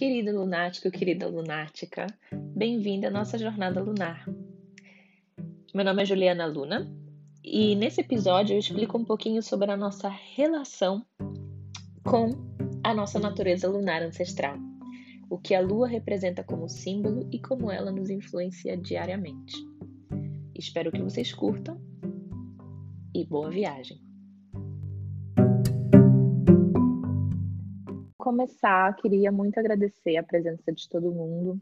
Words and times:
Querido 0.00 0.32
lunático, 0.32 0.90
querida 0.90 1.28
lunática, 1.28 2.06
bem-vindo 2.32 3.06
à 3.06 3.10
nossa 3.10 3.36
jornada 3.36 3.82
lunar. 3.82 4.26
Meu 5.74 5.84
nome 5.84 6.00
é 6.00 6.06
Juliana 6.06 6.46
Luna 6.46 6.90
e 7.44 7.76
nesse 7.76 8.00
episódio 8.00 8.54
eu 8.54 8.58
explico 8.58 8.96
um 8.96 9.04
pouquinho 9.04 9.42
sobre 9.42 9.70
a 9.70 9.76
nossa 9.76 10.08
relação 10.08 11.04
com 12.02 12.30
a 12.82 12.94
nossa 12.94 13.18
natureza 13.18 13.68
lunar 13.68 14.00
ancestral, 14.00 14.56
o 15.28 15.36
que 15.36 15.54
a 15.54 15.60
lua 15.60 15.86
representa 15.86 16.42
como 16.42 16.66
símbolo 16.66 17.28
e 17.30 17.38
como 17.38 17.70
ela 17.70 17.92
nos 17.92 18.08
influencia 18.08 18.78
diariamente. 18.78 19.54
Espero 20.54 20.90
que 20.90 21.02
vocês 21.02 21.30
curtam 21.34 21.78
e 23.14 23.22
boa 23.26 23.50
viagem! 23.50 24.09
Começar, 28.30 28.94
queria 28.94 29.32
muito 29.32 29.58
agradecer 29.58 30.16
a 30.16 30.22
presença 30.22 30.72
de 30.72 30.88
todo 30.88 31.10
mundo. 31.10 31.60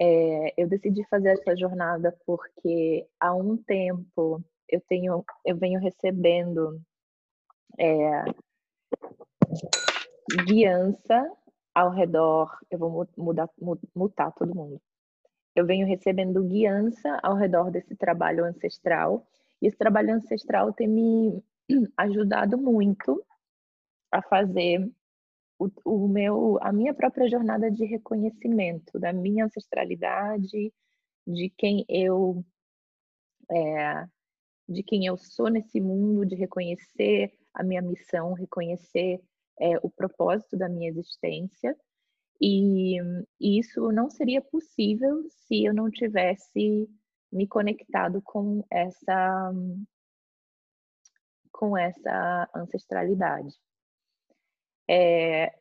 É, 0.00 0.52
eu 0.60 0.68
decidi 0.68 1.04
fazer 1.04 1.28
essa 1.28 1.56
jornada 1.56 2.12
porque 2.26 3.06
há 3.20 3.32
um 3.32 3.56
tempo 3.56 4.42
eu 4.68 4.80
tenho, 4.80 5.24
eu 5.44 5.56
venho 5.56 5.78
recebendo 5.78 6.80
é, 7.78 8.24
guiança 10.44 11.30
ao 11.72 11.90
redor. 11.90 12.50
Eu 12.68 12.80
vou 12.80 13.08
mudar, 13.16 13.48
mutar 13.94 14.32
todo 14.32 14.56
mundo. 14.56 14.82
Eu 15.54 15.64
venho 15.64 15.86
recebendo 15.86 16.42
guiança 16.42 17.20
ao 17.22 17.36
redor 17.36 17.70
desse 17.70 17.94
trabalho 17.94 18.44
ancestral. 18.44 19.24
E 19.60 19.68
esse 19.68 19.78
trabalho 19.78 20.14
ancestral 20.14 20.72
tem 20.72 20.88
me 20.88 21.44
ajudado 21.96 22.58
muito 22.58 23.24
a 24.10 24.20
fazer 24.20 24.90
o, 25.64 25.70
o 25.84 26.08
meu, 26.08 26.58
a 26.60 26.72
minha 26.72 26.94
própria 26.94 27.28
jornada 27.28 27.70
de 27.70 27.84
reconhecimento 27.84 28.98
da 28.98 29.12
minha 29.12 29.44
ancestralidade, 29.44 30.72
de 31.26 31.50
quem 31.56 31.84
eu 31.88 32.44
é, 33.50 34.06
de 34.68 34.82
quem 34.82 35.06
eu 35.06 35.16
sou 35.16 35.48
nesse 35.48 35.80
mundo, 35.80 36.26
de 36.26 36.34
reconhecer 36.34 37.32
a 37.54 37.62
minha 37.62 37.82
missão, 37.82 38.32
reconhecer 38.32 39.20
é, 39.60 39.76
o 39.82 39.90
propósito 39.90 40.56
da 40.56 40.68
minha 40.68 40.88
existência. 40.88 41.76
E, 42.40 42.98
e, 43.40 43.58
isso 43.58 43.92
não 43.92 44.10
seria 44.10 44.40
possível 44.40 45.22
se 45.28 45.64
eu 45.64 45.74
não 45.74 45.90
tivesse 45.90 46.88
me 47.30 47.46
conectado 47.46 48.20
com 48.22 48.64
essa 48.70 49.52
com 51.52 51.76
essa 51.76 52.50
ancestralidade. 52.56 53.54
É, 54.88 55.54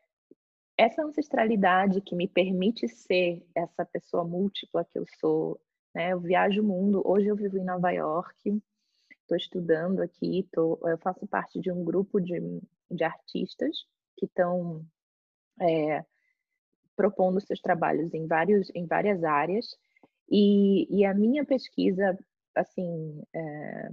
essa 0.77 1.03
ancestralidade 1.03 2.01
que 2.01 2.15
me 2.15 2.27
permite 2.27 2.87
ser 2.87 3.45
essa 3.55 3.85
pessoa 3.85 4.23
múltipla 4.23 4.85
que 4.85 4.97
eu 4.97 5.05
sou, 5.19 5.59
né? 5.93 6.13
Eu 6.13 6.19
viajo 6.19 6.61
o 6.61 6.65
mundo. 6.65 7.01
Hoje 7.05 7.27
eu 7.27 7.35
vivo 7.35 7.57
em 7.57 7.63
Nova 7.63 7.91
York, 7.91 8.61
estou 9.11 9.37
estudando 9.37 10.01
aqui, 10.01 10.47
tô, 10.51 10.79
eu 10.87 10.97
faço 10.97 11.25
parte 11.27 11.59
de 11.59 11.71
um 11.71 11.83
grupo 11.83 12.19
de, 12.19 12.39
de 12.89 13.03
artistas 13.03 13.85
que 14.17 14.25
estão 14.25 14.85
é, 15.59 16.03
propondo 16.95 17.39
seus 17.41 17.61
trabalhos 17.61 18.13
em, 18.13 18.27
vários, 18.27 18.69
em 18.75 18.85
várias 18.85 19.23
áreas. 19.23 19.77
E, 20.29 20.87
e 20.89 21.05
a 21.05 21.13
minha 21.13 21.45
pesquisa, 21.45 22.17
assim, 22.55 23.21
é, 23.33 23.89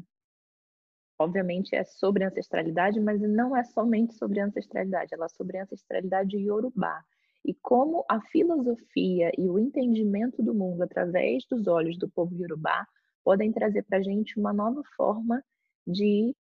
obviamente 1.18 1.74
é 1.74 1.84
sobre 1.84 2.24
ancestralidade, 2.24 3.00
mas 3.00 3.20
não 3.20 3.56
é 3.56 3.64
somente 3.64 4.14
sobre 4.14 4.40
ancestralidade, 4.40 5.12
ela 5.12 5.26
é 5.26 5.28
sobre 5.28 5.58
ancestralidade 5.58 6.36
iorubá. 6.36 7.04
E 7.44 7.54
como 7.54 8.04
a 8.08 8.20
filosofia 8.20 9.32
e 9.36 9.48
o 9.48 9.58
entendimento 9.58 10.42
do 10.42 10.54
mundo 10.54 10.82
através 10.82 11.44
dos 11.46 11.66
olhos 11.66 11.98
do 11.98 12.08
povo 12.08 12.34
iorubá 12.36 12.86
podem 13.24 13.52
trazer 13.52 13.82
para 13.82 13.98
a 13.98 14.02
gente 14.02 14.38
uma 14.38 14.52
nova 14.52 14.82
forma 14.96 15.42
de 15.86 16.34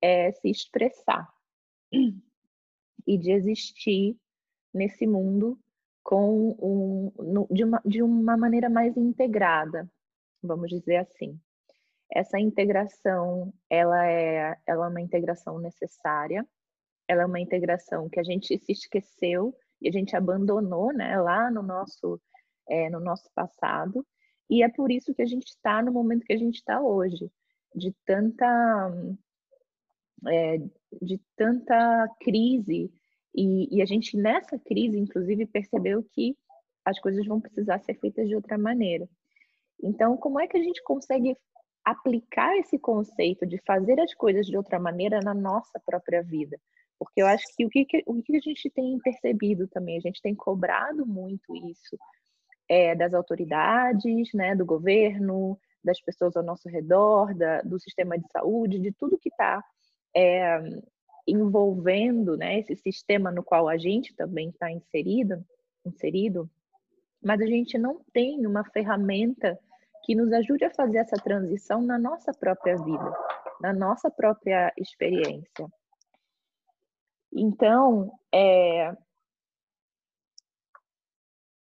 é, 0.00 0.32
se 0.32 0.48
expressar 0.48 1.28
e 3.06 3.18
de 3.18 3.32
existir 3.32 4.16
nesse 4.72 5.06
mundo 5.06 5.58
com 6.02 6.56
um, 6.60 7.46
de, 7.50 7.64
uma, 7.64 7.82
de 7.84 8.02
uma 8.02 8.36
maneira 8.36 8.70
mais 8.70 8.96
integrada, 8.96 9.90
vamos 10.42 10.70
dizer 10.70 10.96
assim 10.96 11.38
essa 12.12 12.38
integração 12.38 13.52
ela 13.68 14.06
é, 14.06 14.56
ela 14.66 14.86
é 14.86 14.88
uma 14.88 15.00
integração 15.00 15.58
necessária, 15.58 16.46
ela 17.06 17.22
é 17.22 17.26
uma 17.26 17.40
integração 17.40 18.08
que 18.08 18.20
a 18.20 18.22
gente 18.24 18.58
se 18.58 18.72
esqueceu 18.72 19.54
e 19.80 19.88
a 19.88 19.92
gente 19.92 20.14
abandonou, 20.16 20.92
né, 20.92 21.20
lá 21.20 21.50
no 21.50 21.62
nosso 21.62 22.20
é, 22.68 22.88
no 22.90 23.00
nosso 23.00 23.28
passado. 23.34 24.06
E 24.48 24.62
é 24.62 24.68
por 24.68 24.90
isso 24.90 25.14
que 25.14 25.22
a 25.22 25.26
gente 25.26 25.48
está 25.48 25.82
no 25.82 25.92
momento 25.92 26.24
que 26.24 26.32
a 26.32 26.38
gente 26.38 26.56
está 26.56 26.80
hoje, 26.80 27.30
de 27.74 27.92
tanta 28.04 28.92
é, 30.28 30.58
de 31.00 31.20
tanta 31.36 32.08
crise. 32.20 32.92
E, 33.34 33.76
e 33.76 33.80
a 33.80 33.86
gente 33.86 34.16
nessa 34.16 34.58
crise 34.58 34.98
inclusive 34.98 35.46
percebeu 35.46 36.02
que 36.02 36.36
as 36.84 36.98
coisas 36.98 37.24
vão 37.26 37.40
precisar 37.40 37.78
ser 37.80 37.94
feitas 37.94 38.28
de 38.28 38.34
outra 38.34 38.58
maneira. 38.58 39.08
Então, 39.82 40.16
como 40.16 40.40
é 40.40 40.46
que 40.46 40.56
a 40.56 40.62
gente 40.62 40.82
consegue 40.82 41.36
aplicar 41.90 42.56
esse 42.56 42.78
conceito 42.78 43.46
de 43.46 43.58
fazer 43.66 44.00
as 44.00 44.14
coisas 44.14 44.46
de 44.46 44.56
outra 44.56 44.78
maneira 44.78 45.20
na 45.20 45.34
nossa 45.34 45.80
própria 45.84 46.22
vida. 46.22 46.58
Porque 46.98 47.22
eu 47.22 47.26
acho 47.26 47.44
que 47.56 47.64
o 47.64 47.70
que, 47.70 47.86
o 48.06 48.22
que 48.22 48.36
a 48.36 48.40
gente 48.40 48.68
tem 48.70 48.98
percebido 48.98 49.66
também, 49.68 49.96
a 49.96 50.00
gente 50.00 50.20
tem 50.20 50.34
cobrado 50.34 51.06
muito 51.06 51.54
isso 51.56 51.96
é, 52.68 52.94
das 52.94 53.14
autoridades, 53.14 54.32
né, 54.34 54.54
do 54.54 54.66
governo, 54.66 55.58
das 55.82 56.00
pessoas 56.00 56.36
ao 56.36 56.42
nosso 56.42 56.68
redor, 56.68 57.34
da, 57.34 57.62
do 57.62 57.80
sistema 57.80 58.18
de 58.18 58.30
saúde, 58.30 58.78
de 58.78 58.92
tudo 58.92 59.18
que 59.18 59.30
está 59.30 59.64
é, 60.14 60.60
envolvendo 61.26 62.36
né, 62.36 62.58
esse 62.58 62.76
sistema 62.76 63.30
no 63.30 63.42
qual 63.42 63.68
a 63.68 63.76
gente 63.76 64.14
também 64.14 64.50
está 64.50 64.70
inserido, 64.70 65.44
inserido, 65.84 66.50
mas 67.22 67.40
a 67.40 67.46
gente 67.46 67.78
não 67.78 68.00
tem 68.12 68.46
uma 68.46 68.64
ferramenta 68.64 69.58
que 70.02 70.14
nos 70.14 70.32
ajude 70.32 70.64
a 70.64 70.74
fazer 70.74 70.98
essa 70.98 71.16
transição 71.16 71.82
na 71.82 71.98
nossa 71.98 72.32
própria 72.32 72.76
vida, 72.76 73.12
na 73.60 73.72
nossa 73.72 74.10
própria 74.10 74.72
experiência. 74.76 75.68
Então, 77.32 78.12
é, 78.32 78.92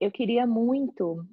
eu 0.01 0.11
queria 0.11 0.47
muito 0.47 1.25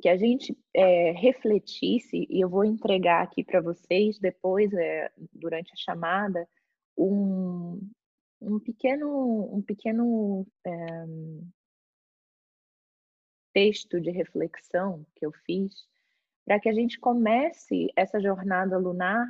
que 0.00 0.08
a 0.08 0.16
gente 0.16 0.56
é, 0.74 1.12
refletisse, 1.12 2.26
e 2.30 2.42
eu 2.42 2.48
vou 2.48 2.64
entregar 2.64 3.22
aqui 3.22 3.44
para 3.44 3.60
vocês 3.60 4.18
depois, 4.18 4.72
é, 4.72 5.10
durante 5.32 5.70
a 5.72 5.76
chamada, 5.76 6.48
um, 6.96 7.78
um 8.40 8.58
pequeno, 8.58 9.54
um 9.54 9.60
pequeno 9.60 10.46
é, 10.64 11.06
texto 13.52 14.00
de 14.00 14.10
reflexão 14.10 15.04
que 15.14 15.24
eu 15.24 15.32
fiz 15.44 15.88
para 16.44 16.58
que 16.58 16.68
a 16.68 16.72
gente 16.72 16.98
comece 16.98 17.88
essa 17.94 18.20
jornada 18.20 18.76
lunar 18.76 19.28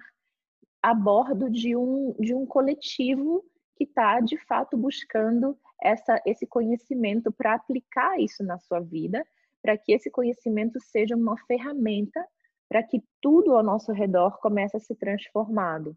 a 0.83 0.95
bordo 0.95 1.51
de 1.51 1.77
um, 1.77 2.15
de 2.19 2.35
um 2.35 2.47
coletivo 2.47 3.45
que 3.77 3.85
está, 3.85 4.21
de 4.21 4.39
fato, 4.39 4.77
buscando 4.77 5.59
essa, 5.83 6.21
esse 6.27 6.47
conhecimento 6.47 7.33
para 7.33 7.55
aplicar 7.55 8.19
isso 8.19 8.43
na 8.43 8.59
sua 8.59 8.81
vida, 8.81 9.25
para 9.63 9.77
que 9.77 9.93
esse 9.93 10.11
conhecimento 10.11 10.81
seja 10.81 11.17
uma 11.17 11.37
ferramenta 11.47 12.27
para 12.69 12.83
que 12.83 13.03
tudo 13.21 13.55
ao 13.55 13.63
nosso 13.63 13.93
redor 13.93 14.39
comece 14.41 14.77
a 14.77 14.81
ser 14.81 14.95
transformado. 14.95 15.97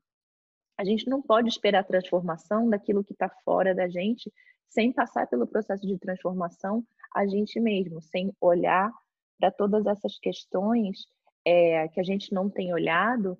A 0.83 0.85
gente 0.85 1.09
não 1.09 1.21
pode 1.21 1.47
esperar 1.47 1.79
a 1.79 1.83
transformação 1.85 2.69
daquilo 2.69 3.05
que 3.05 3.13
está 3.13 3.29
fora 3.45 3.73
da 3.73 3.87
gente 3.87 4.29
sem 4.67 4.91
passar 4.91 5.25
pelo 5.27 5.47
processo 5.47 5.87
de 5.87 5.97
transformação 5.97 6.85
a 7.15 7.25
gente 7.25 7.57
mesmo, 7.57 8.01
sem 8.01 8.35
olhar 8.41 8.91
para 9.39 9.49
todas 9.49 9.85
essas 9.85 10.19
questões 10.19 11.05
é, 11.45 11.87
que 11.87 12.01
a 12.01 12.03
gente 12.03 12.33
não 12.33 12.49
tem 12.49 12.73
olhado, 12.73 13.37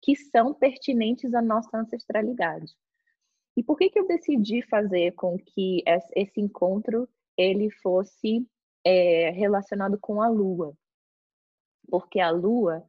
que 0.00 0.14
são 0.14 0.54
pertinentes 0.54 1.34
à 1.34 1.42
nossa 1.42 1.76
ancestralidade. 1.76 2.72
E 3.56 3.64
por 3.64 3.76
que, 3.76 3.90
que 3.90 3.98
eu 3.98 4.06
decidi 4.06 4.62
fazer 4.62 5.10
com 5.14 5.36
que 5.36 5.82
esse 6.14 6.40
encontro 6.40 7.08
ele 7.36 7.68
fosse 7.82 8.46
é, 8.84 9.30
relacionado 9.30 9.98
com 9.98 10.22
a 10.22 10.28
Lua? 10.28 10.72
Porque 11.90 12.20
a 12.20 12.30
Lua, 12.30 12.88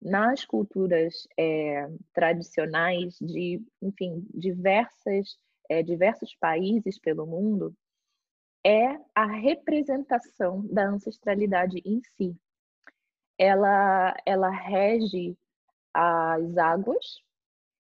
nas 0.00 0.44
culturas 0.44 1.28
é, 1.38 1.88
tradicionais 2.12 3.18
de, 3.20 3.62
enfim, 3.82 4.26
diversas, 4.32 5.36
é, 5.68 5.82
diversos 5.82 6.34
países 6.36 6.98
pelo 6.98 7.26
mundo, 7.26 7.74
é 8.64 8.98
a 9.14 9.26
representação 9.26 10.66
da 10.66 10.86
ancestralidade 10.88 11.82
em 11.84 12.00
si. 12.16 12.36
Ela, 13.38 14.14
ela 14.26 14.50
rege 14.50 15.36
as 15.92 16.56
águas 16.56 17.22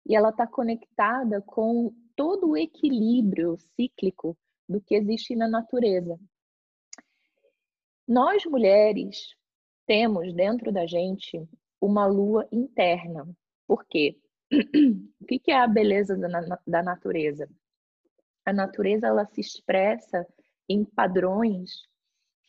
e 0.06 0.16
ela 0.16 0.30
está 0.30 0.48
conectada 0.48 1.42
com 1.42 1.94
todo 2.16 2.50
o 2.50 2.58
equilíbrio 2.58 3.58
cíclico 3.76 4.38
do 4.68 4.82
que 4.82 4.96
existe 4.96 5.36
na 5.36 5.48
natureza. 5.48 6.20
Nós 8.08 8.46
mulheres 8.46 9.36
temos 9.86 10.34
dentro 10.34 10.72
da 10.72 10.86
gente 10.86 11.48
uma 11.82 12.06
lua 12.06 12.48
interna. 12.52 13.28
Por 13.68 13.86
quê? 13.86 14.20
o 15.22 15.26
que 15.26 15.52
é 15.52 15.60
a 15.60 15.68
beleza 15.68 16.18
da 16.66 16.84
natureza? 16.84 17.50
A 18.46 18.54
natureza 18.54 19.08
ela 19.08 19.26
se 19.26 19.42
expressa 19.42 20.26
em 20.68 20.84
padrões 20.84 21.90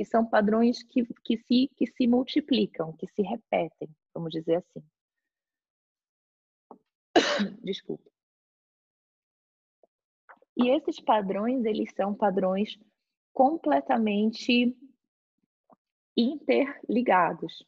que 0.01 0.05
são 0.07 0.25
padrões 0.25 0.83
que, 0.83 1.05
que, 1.23 1.37
se, 1.37 1.69
que 1.77 1.87
se 1.87 2.07
multiplicam, 2.07 2.91
que 2.95 3.07
se 3.09 3.21
repetem, 3.21 3.87
vamos 4.15 4.31
dizer 4.31 4.57
assim. 4.57 4.83
Desculpa. 7.63 8.11
E 10.57 10.71
esses 10.71 10.99
padrões, 11.01 11.67
eles 11.67 11.93
são 11.95 12.15
padrões 12.15 12.79
completamente 13.35 14.75
interligados. 16.17 17.63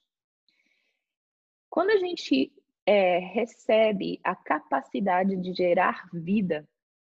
Quando 1.72 1.88
a 1.88 1.96
gente 1.96 2.52
é, 2.84 3.18
recebe 3.18 4.20
a 4.22 4.36
capacidade 4.36 5.34
de 5.36 5.54
gerar 5.54 6.06
vida, 6.12 6.68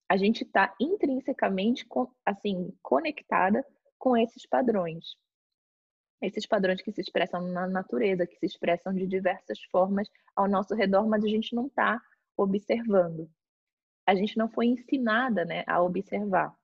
a 0.08 0.16
gente 0.16 0.44
está 0.44 0.72
intrinsecamente 0.78 1.84
assim 2.24 2.72
conectada 2.80 3.66
com 3.98 4.16
esses 4.16 4.46
padrões. 4.46 5.16
Esses 6.20 6.46
padrões 6.46 6.80
que 6.80 6.92
se 6.92 7.00
expressam 7.00 7.42
na 7.48 7.66
natureza, 7.66 8.24
que 8.24 8.36
se 8.36 8.46
expressam 8.46 8.94
de 8.94 9.04
diversas 9.04 9.60
formas 9.64 10.08
ao 10.36 10.46
nosso 10.48 10.76
redor, 10.76 11.08
mas 11.08 11.24
a 11.24 11.28
gente 11.28 11.56
não 11.56 11.66
está 11.66 12.00
observando. 12.36 13.28
A 14.06 14.14
gente 14.14 14.38
não 14.38 14.48
foi 14.48 14.66
ensinada 14.66 15.44
né, 15.44 15.64
a 15.66 15.82
observar. 15.82 16.54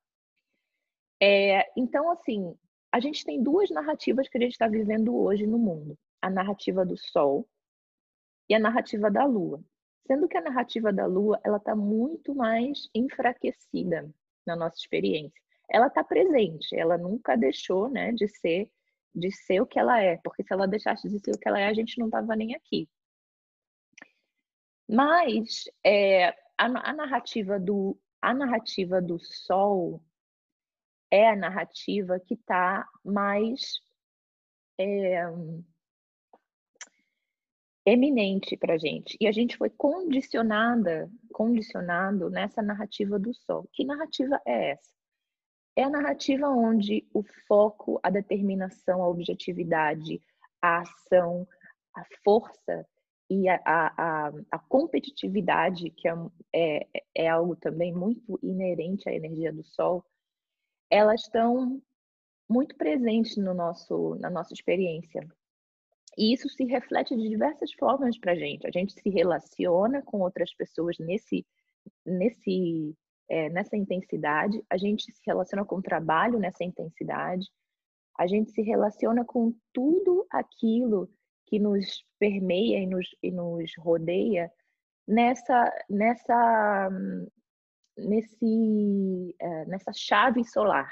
É, 1.20 1.68
então, 1.76 2.12
assim, 2.12 2.56
a 2.92 3.00
gente 3.00 3.24
tem 3.24 3.42
duas 3.42 3.68
narrativas 3.70 4.28
que 4.28 4.38
a 4.38 4.40
gente 4.40 4.52
está 4.52 4.68
vivendo 4.68 5.16
hoje 5.16 5.48
no 5.48 5.58
mundo: 5.58 5.98
a 6.22 6.30
narrativa 6.30 6.86
do 6.86 6.96
Sol 6.96 7.44
e 8.48 8.54
a 8.54 8.58
narrativa 8.58 9.10
da 9.10 9.24
Lua. 9.24 9.62
Sendo 10.06 10.28
que 10.28 10.36
a 10.36 10.40
narrativa 10.40 10.92
da 10.92 11.06
Lua 11.06 11.40
ela 11.44 11.58
está 11.58 11.76
muito 11.76 12.34
mais 12.34 12.88
enfraquecida 12.94 14.08
na 14.46 14.56
nossa 14.56 14.76
experiência 14.76 15.40
ela 15.68 15.88
está 15.88 16.02
presente, 16.02 16.74
ela 16.74 16.96
nunca 16.96 17.36
deixou 17.36 17.88
né, 17.90 18.12
de 18.12 18.26
ser 18.28 18.70
de 19.14 19.32
ser 19.32 19.60
o 19.60 19.66
que 19.66 19.78
ela 19.78 20.00
é, 20.00 20.16
porque 20.18 20.44
se 20.44 20.52
ela 20.52 20.68
deixasse 20.68 21.08
de 21.08 21.18
ser 21.18 21.32
o 21.32 21.38
que 21.38 21.48
ela 21.48 21.58
é, 21.58 21.66
a 21.66 21.74
gente 21.74 21.98
não 21.98 22.06
estava 22.06 22.36
nem 22.36 22.54
aqui. 22.54 22.88
Mas 24.88 25.64
é, 25.84 26.28
a, 26.56 26.66
a, 26.90 26.92
narrativa 26.92 27.58
do 27.58 27.98
a 28.22 28.32
narrativa 28.32 29.02
do 29.02 29.18
sol 29.18 30.00
é 31.10 31.28
a 31.30 31.36
narrativa 31.36 32.20
que 32.20 32.34
está 32.34 32.86
mais 33.04 33.80
é, 34.78 35.24
eminente 37.92 38.56
para 38.56 38.74
a 38.74 38.78
gente. 38.78 39.16
E 39.20 39.26
a 39.26 39.32
gente 39.32 39.56
foi 39.56 39.70
condicionada, 39.70 41.10
condicionado 41.32 42.30
nessa 42.30 42.62
narrativa 42.62 43.18
do 43.18 43.32
sol. 43.34 43.68
Que 43.72 43.84
narrativa 43.84 44.40
é 44.46 44.72
essa? 44.72 44.90
É 45.76 45.84
a 45.84 45.90
narrativa 45.90 46.48
onde 46.48 47.06
o 47.14 47.22
foco, 47.46 48.00
a 48.02 48.10
determinação, 48.10 49.02
a 49.02 49.08
objetividade, 49.08 50.20
a 50.60 50.80
ação, 50.80 51.46
a 51.94 52.04
força 52.24 52.84
e 53.30 53.48
a, 53.48 53.60
a, 53.64 54.32
a 54.50 54.58
competitividade, 54.58 55.90
que 55.90 56.08
é, 56.08 56.14
é, 56.54 56.86
é 57.14 57.28
algo 57.28 57.54
também 57.54 57.92
muito 57.92 58.38
inerente 58.42 59.08
à 59.08 59.12
energia 59.12 59.52
do 59.52 59.62
Sol, 59.62 60.04
elas 60.90 61.22
estão 61.22 61.80
muito 62.48 62.74
presentes 62.76 63.36
no 63.36 63.52
nosso, 63.52 64.14
na 64.16 64.30
nossa 64.30 64.54
experiência. 64.54 65.28
E 66.18 66.34
isso 66.34 66.48
se 66.48 66.64
reflete 66.64 67.16
de 67.16 67.28
diversas 67.28 67.72
formas 67.74 68.18
para 68.18 68.32
a 68.32 68.36
gente. 68.36 68.66
A 68.66 68.70
gente 68.70 68.92
se 68.92 69.08
relaciona 69.08 70.02
com 70.02 70.20
outras 70.20 70.52
pessoas 70.52 70.98
nesse, 70.98 71.46
nesse 72.04 72.94
é, 73.28 73.50
nessa 73.50 73.76
intensidade, 73.76 74.62
a 74.70 74.76
gente 74.76 75.12
se 75.12 75.22
relaciona 75.26 75.64
com 75.64 75.76
o 75.76 75.82
trabalho 75.82 76.38
nessa 76.38 76.64
intensidade, 76.64 77.46
a 78.18 78.26
gente 78.26 78.50
se 78.50 78.62
relaciona 78.62 79.24
com 79.24 79.54
tudo 79.72 80.26
aquilo 80.30 81.08
que 81.46 81.58
nos 81.58 82.04
permeia 82.18 82.78
e 82.78 82.86
nos, 82.86 83.06
e 83.22 83.30
nos 83.30 83.70
rodeia 83.78 84.50
nessa, 85.06 85.72
nessa, 85.88 86.90
nesse, 87.96 89.36
é, 89.38 89.64
nessa 89.66 89.92
chave 89.92 90.44
solar. 90.44 90.90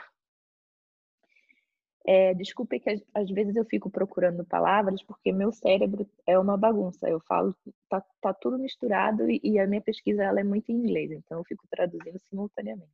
É, 2.08 2.32
desculpe 2.34 2.78
que 2.78 3.02
às 3.12 3.28
vezes 3.30 3.56
eu 3.56 3.64
fico 3.64 3.90
procurando 3.90 4.44
palavras 4.44 5.02
porque 5.02 5.32
meu 5.32 5.50
cérebro 5.50 6.08
é 6.24 6.38
uma 6.38 6.56
bagunça. 6.56 7.08
Eu 7.08 7.18
falo, 7.20 7.52
tá, 7.88 8.00
tá 8.20 8.32
tudo 8.32 8.58
misturado 8.58 9.28
e, 9.28 9.40
e, 9.42 9.58
a 9.58 9.66
minha 9.66 9.80
pesquisa 9.82 10.22
ela 10.22 10.38
é 10.38 10.44
muito 10.44 10.70
em 10.70 10.76
inglês, 10.76 11.10
então 11.10 11.38
eu 11.38 11.44
fico 11.44 11.66
traduzindo 11.68 12.16
simultaneamente. 12.20 12.92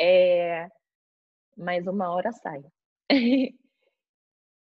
É, 0.00 0.70
mas 1.56 1.86
uma 1.86 2.10
hora 2.10 2.32
sai. 2.32 2.64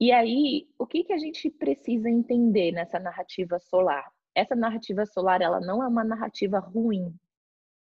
e 0.00 0.12
aí, 0.12 0.66
o 0.78 0.86
que, 0.86 1.04
que 1.04 1.12
a 1.12 1.18
gente 1.18 1.50
precisa 1.50 2.08
entender 2.08 2.72
nessa 2.72 2.98
narrativa 2.98 3.58
solar? 3.58 4.10
Essa 4.34 4.56
narrativa 4.56 5.04
solar 5.04 5.42
ela 5.42 5.60
não 5.60 5.82
é 5.82 5.88
uma 5.88 6.02
narrativa 6.02 6.58
ruim, 6.60 7.14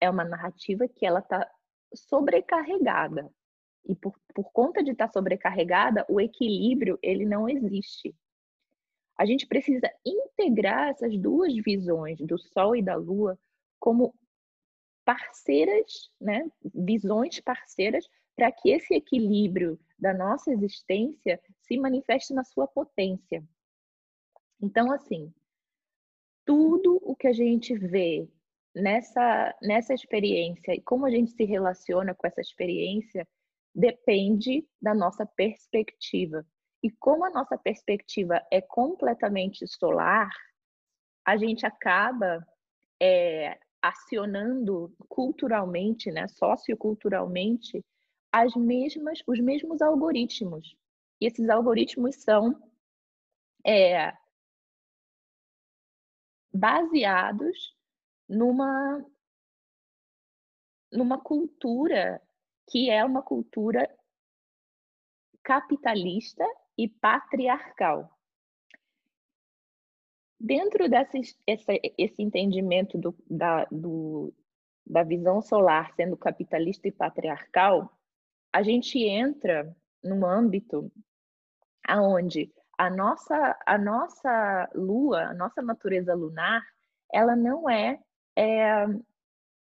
é 0.00 0.10
uma 0.10 0.24
narrativa 0.24 0.88
que 0.88 1.06
ela 1.06 1.20
está 1.20 1.48
sobrecarregada 1.94 3.30
e 3.84 3.94
por, 3.94 4.14
por 4.34 4.52
conta 4.52 4.82
de 4.82 4.92
estar 4.92 5.08
tá 5.08 5.12
sobrecarregada, 5.12 6.04
o 6.08 6.20
equilíbrio 6.20 6.98
ele 7.02 7.24
não 7.24 7.48
existe. 7.48 8.14
A 9.16 9.24
gente 9.24 9.46
precisa 9.46 9.90
integrar 10.04 10.90
essas 10.90 11.16
duas 11.18 11.54
visões 11.54 12.18
do 12.20 12.38
Sol 12.38 12.74
e 12.74 12.82
da 12.82 12.94
Lua 12.94 13.38
como 13.78 14.14
parceiras, 15.04 16.10
né? 16.20 16.48
visões 16.74 17.40
parceiras, 17.40 18.08
para 18.34 18.50
que 18.50 18.70
esse 18.70 18.94
equilíbrio 18.94 19.78
da 19.98 20.14
nossa 20.14 20.52
existência 20.52 21.40
se 21.60 21.76
manifeste 21.76 22.32
na 22.32 22.44
sua 22.44 22.66
potência. 22.66 23.44
Então, 24.60 24.90
assim, 24.92 25.32
tudo 26.44 26.98
o 27.02 27.14
que 27.14 27.26
a 27.26 27.32
gente 27.32 27.76
vê 27.76 28.28
nessa, 28.74 29.54
nessa 29.60 29.92
experiência 29.92 30.74
e 30.74 30.80
como 30.80 31.04
a 31.04 31.10
gente 31.10 31.32
se 31.32 31.44
relaciona 31.44 32.14
com 32.14 32.26
essa 32.26 32.40
experiência 32.40 33.26
depende 33.74 34.66
da 34.80 34.94
nossa 34.94 35.24
perspectiva. 35.24 36.44
E 36.82 36.90
como 36.90 37.24
a 37.24 37.30
nossa 37.30 37.56
perspectiva 37.56 38.42
é 38.50 38.60
completamente 38.60 39.66
solar, 39.66 40.30
a 41.24 41.36
gente 41.36 41.64
acaba 41.64 42.44
é, 43.00 43.58
acionando 43.80 44.94
culturalmente, 45.08 46.10
né, 46.10 46.26
socioculturalmente, 46.28 47.84
as 48.32 48.54
mesmas, 48.54 49.20
os 49.26 49.38
mesmos 49.40 49.80
algoritmos. 49.80 50.74
E 51.20 51.26
esses 51.26 51.48
algoritmos 51.48 52.16
são 52.16 52.60
é, 53.64 54.12
baseados 56.52 57.76
numa, 58.28 59.04
numa 60.90 61.20
cultura 61.20 62.20
que 62.68 62.90
é 62.90 63.04
uma 63.04 63.22
cultura 63.22 63.88
capitalista 65.42 66.44
e 66.78 66.88
patriarcal. 66.88 68.10
Dentro 70.38 70.88
desse 70.88 71.36
esse, 71.46 72.22
entendimento 72.22 72.98
do, 72.98 73.14
da, 73.30 73.64
do, 73.70 74.34
da 74.84 75.02
visão 75.02 75.40
solar 75.40 75.92
sendo 75.94 76.16
capitalista 76.16 76.88
e 76.88 76.92
patriarcal, 76.92 77.96
a 78.52 78.62
gente 78.62 78.98
entra 78.98 79.74
num 80.02 80.26
âmbito 80.26 80.90
aonde 81.86 82.52
a 82.76 82.90
nossa 82.90 83.58
a 83.64 83.78
nossa 83.78 84.70
lua, 84.74 85.26
a 85.26 85.34
nossa 85.34 85.62
natureza 85.62 86.14
lunar, 86.14 86.62
ela 87.12 87.36
não 87.36 87.70
é, 87.70 88.00
é 88.36 88.84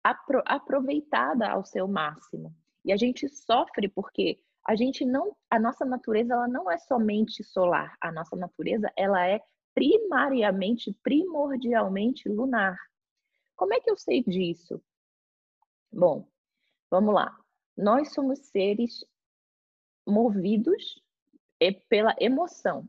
apro, 0.04 0.42
aproveitada 0.45 1.49
ao 1.49 1.64
seu 1.64 1.88
máximo. 1.88 2.54
E 2.88 2.92
a 2.92 2.97
gente 2.97 3.28
sofre 3.28 3.87
porque 3.87 4.40
a 4.66 4.75
gente 4.75 5.04
não, 5.04 5.37
a 5.50 5.61
nossa 5.61 5.85
natureza 5.85 6.33
ela 6.33 6.49
não 6.49 6.71
é 6.71 6.78
somente 6.78 7.45
solar. 7.45 7.95
A 8.00 8.11
nossa 8.11 8.35
natureza 8.35 8.90
ela 8.97 9.28
é 9.28 9.42
primariamente, 9.75 10.97
primordialmente 11.02 12.30
lunar. 12.30 12.78
Como 13.54 13.75
é 13.75 13.80
que 13.80 13.90
eu 13.90 13.97
sei 13.99 14.25
disso? 14.25 14.83
Bom, 15.92 16.26
vamos 16.90 17.12
lá. 17.12 17.38
Nós 17.76 18.14
somos 18.14 18.38
seres 18.47 19.04
movidos 20.07 20.99
pela 21.90 22.16
emoção. 22.18 22.88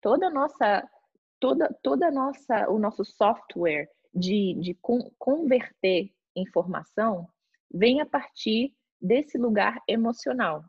Toda 0.00 0.30
nossa, 0.30 0.90
toda, 1.38 1.68
toda 1.82 2.10
nossa, 2.10 2.70
o 2.70 2.78
nosso 2.78 3.04
software 3.04 3.90
de, 4.14 4.54
de 4.54 4.74
converter 5.18 6.14
informação 6.34 7.28
vem 7.70 8.00
a 8.00 8.06
partir 8.06 8.74
desse 9.04 9.38
lugar 9.38 9.78
emocional. 9.88 10.64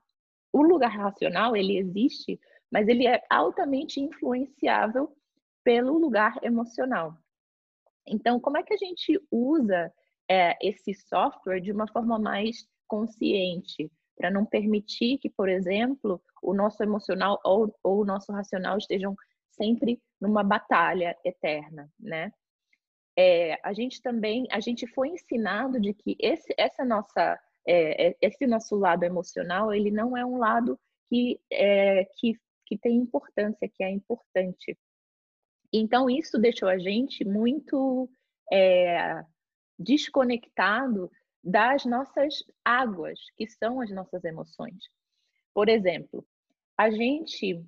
O 0.51 0.61
lugar 0.61 0.91
racional, 0.91 1.55
ele 1.55 1.77
existe 1.77 2.39
mas 2.75 2.89
ele 2.89 3.07
é 3.07 3.21
altamente 3.29 4.01
influenciável 4.01 5.15
pelo 5.63 5.97
lugar 5.97 6.37
emocional. 6.43 7.17
Então, 8.05 8.37
como 8.37 8.57
é 8.57 8.63
que 8.63 8.73
a 8.73 8.77
gente 8.77 9.17
usa 9.31 9.93
é, 10.29 10.57
esse 10.61 10.93
software 10.93 11.61
de 11.61 11.71
uma 11.71 11.87
forma 11.87 12.19
mais 12.19 12.67
consciente, 12.85 13.89
para 14.17 14.29
não 14.29 14.45
permitir 14.45 15.17
que, 15.19 15.29
por 15.29 15.47
exemplo, 15.47 16.21
o 16.41 16.53
nosso 16.53 16.83
emocional 16.83 17.39
ou, 17.45 17.73
ou 17.81 18.01
o 18.01 18.05
nosso 18.05 18.31
racional 18.33 18.77
estejam 18.77 19.15
sempre 19.51 20.01
numa 20.19 20.43
batalha 20.43 21.17
eterna, 21.23 21.89
né? 21.97 22.31
É, 23.17 23.57
a 23.63 23.71
gente 23.71 24.01
também, 24.01 24.45
a 24.51 24.59
gente 24.59 24.85
foi 24.87 25.07
ensinado 25.09 25.79
de 25.79 25.93
que 25.93 26.17
esse, 26.19 26.53
essa 26.57 26.83
nossa, 26.83 27.39
é, 27.67 28.09
é 28.09 28.17
esse 28.21 28.45
nosso 28.45 28.75
lado 28.75 29.03
emocional, 29.03 29.73
ele 29.73 29.91
não 29.91 30.15
é 30.15 30.25
um 30.25 30.37
lado 30.37 30.79
que, 31.09 31.39
é, 31.51 32.05
que, 32.17 32.39
que 32.65 32.77
tem 32.77 32.97
importância, 32.97 33.69
que 33.69 33.83
é 33.83 33.89
importante. 33.89 34.77
Então 35.71 36.09
isso 36.09 36.37
deixou 36.37 36.69
a 36.69 36.77
gente 36.77 37.25
muito 37.25 38.09
é, 38.51 39.23
desconectado 39.77 41.11
das 41.43 41.85
nossas 41.85 42.43
águas, 42.63 43.19
que 43.35 43.47
são 43.47 43.81
as 43.81 43.91
nossas 43.91 44.23
emoções. 44.23 44.83
Por 45.53 45.69
exemplo, 45.69 46.25
a 46.77 46.89
gente 46.89 47.63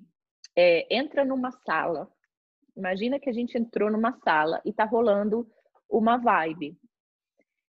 é, 0.56 0.94
entra 0.94 1.24
numa 1.24 1.52
sala, 1.52 2.10
imagina 2.76 3.20
que 3.20 3.30
a 3.30 3.32
gente 3.32 3.56
entrou 3.56 3.90
numa 3.90 4.12
sala 4.20 4.60
e 4.64 4.70
está 4.70 4.84
rolando 4.84 5.48
uma 5.88 6.16
vibe. 6.16 6.76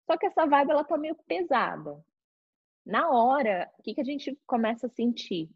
Só 0.05 0.17
que 0.17 0.27
essa 0.27 0.45
vibe 0.45 0.71
ela 0.71 0.83
tá 0.83 0.97
meio 0.97 1.15
pesada. 1.27 2.03
Na 2.85 3.09
hora, 3.09 3.69
o 3.79 3.81
que, 3.81 3.95
que 3.95 4.01
a 4.01 4.05
gente 4.05 4.37
começa 4.45 4.85
a 4.85 4.89
sentir? 4.89 5.49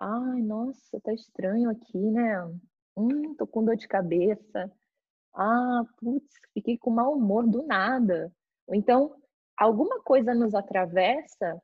Ai, 0.00 0.42
nossa, 0.42 1.00
tá 1.00 1.12
estranho 1.12 1.70
aqui, 1.70 1.98
né? 1.98 2.44
Hum, 2.96 3.34
tô 3.36 3.46
com 3.46 3.64
dor 3.64 3.76
de 3.76 3.86
cabeça. 3.86 4.70
Ah, 5.34 5.82
putz, 5.98 6.34
fiquei 6.52 6.76
com 6.76 6.90
mau 6.90 7.14
humor 7.14 7.46
do 7.46 7.62
nada. 7.62 8.32
Ou 8.66 8.74
então, 8.74 9.14
alguma 9.56 10.00
coisa 10.02 10.34
nos 10.34 10.54
atravessa 10.54 11.60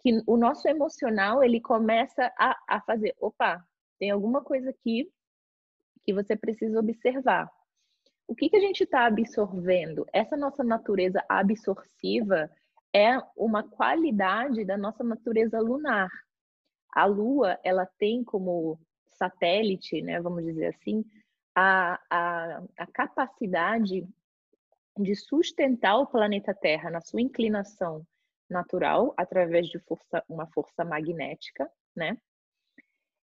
que 0.00 0.22
o 0.26 0.36
nosso 0.36 0.68
emocional 0.68 1.42
ele 1.42 1.60
começa 1.60 2.32
a, 2.38 2.56
a 2.68 2.80
fazer, 2.82 3.14
opa, 3.20 3.64
tem 3.98 4.10
alguma 4.10 4.42
coisa 4.42 4.70
aqui 4.70 5.10
que 6.04 6.12
você 6.12 6.36
precisa 6.36 6.78
observar. 6.78 7.50
O 8.28 8.34
que, 8.34 8.48
que 8.48 8.56
a 8.56 8.60
gente 8.60 8.84
está 8.84 9.06
absorvendo? 9.06 10.06
Essa 10.12 10.36
nossa 10.36 10.62
natureza 10.62 11.24
absortiva 11.28 12.48
é 12.96 13.20
uma 13.36 13.62
qualidade 13.62 14.64
da 14.64 14.78
nossa 14.78 15.04
natureza 15.04 15.60
lunar. 15.60 16.08
A 16.90 17.04
Lua, 17.04 17.60
ela 17.62 17.84
tem 17.98 18.24
como 18.24 18.80
satélite, 19.10 20.00
né, 20.00 20.18
vamos 20.18 20.42
dizer 20.42 20.68
assim, 20.68 21.04
a, 21.54 22.00
a, 22.08 22.62
a 22.78 22.86
capacidade 22.86 24.08
de 24.98 25.14
sustentar 25.14 25.98
o 25.98 26.06
planeta 26.06 26.54
Terra 26.54 26.88
na 26.90 27.02
sua 27.02 27.20
inclinação 27.20 28.02
natural 28.48 29.12
através 29.14 29.68
de 29.68 29.78
força, 29.80 30.24
uma 30.26 30.46
força 30.46 30.82
magnética, 30.82 31.70
né? 31.94 32.16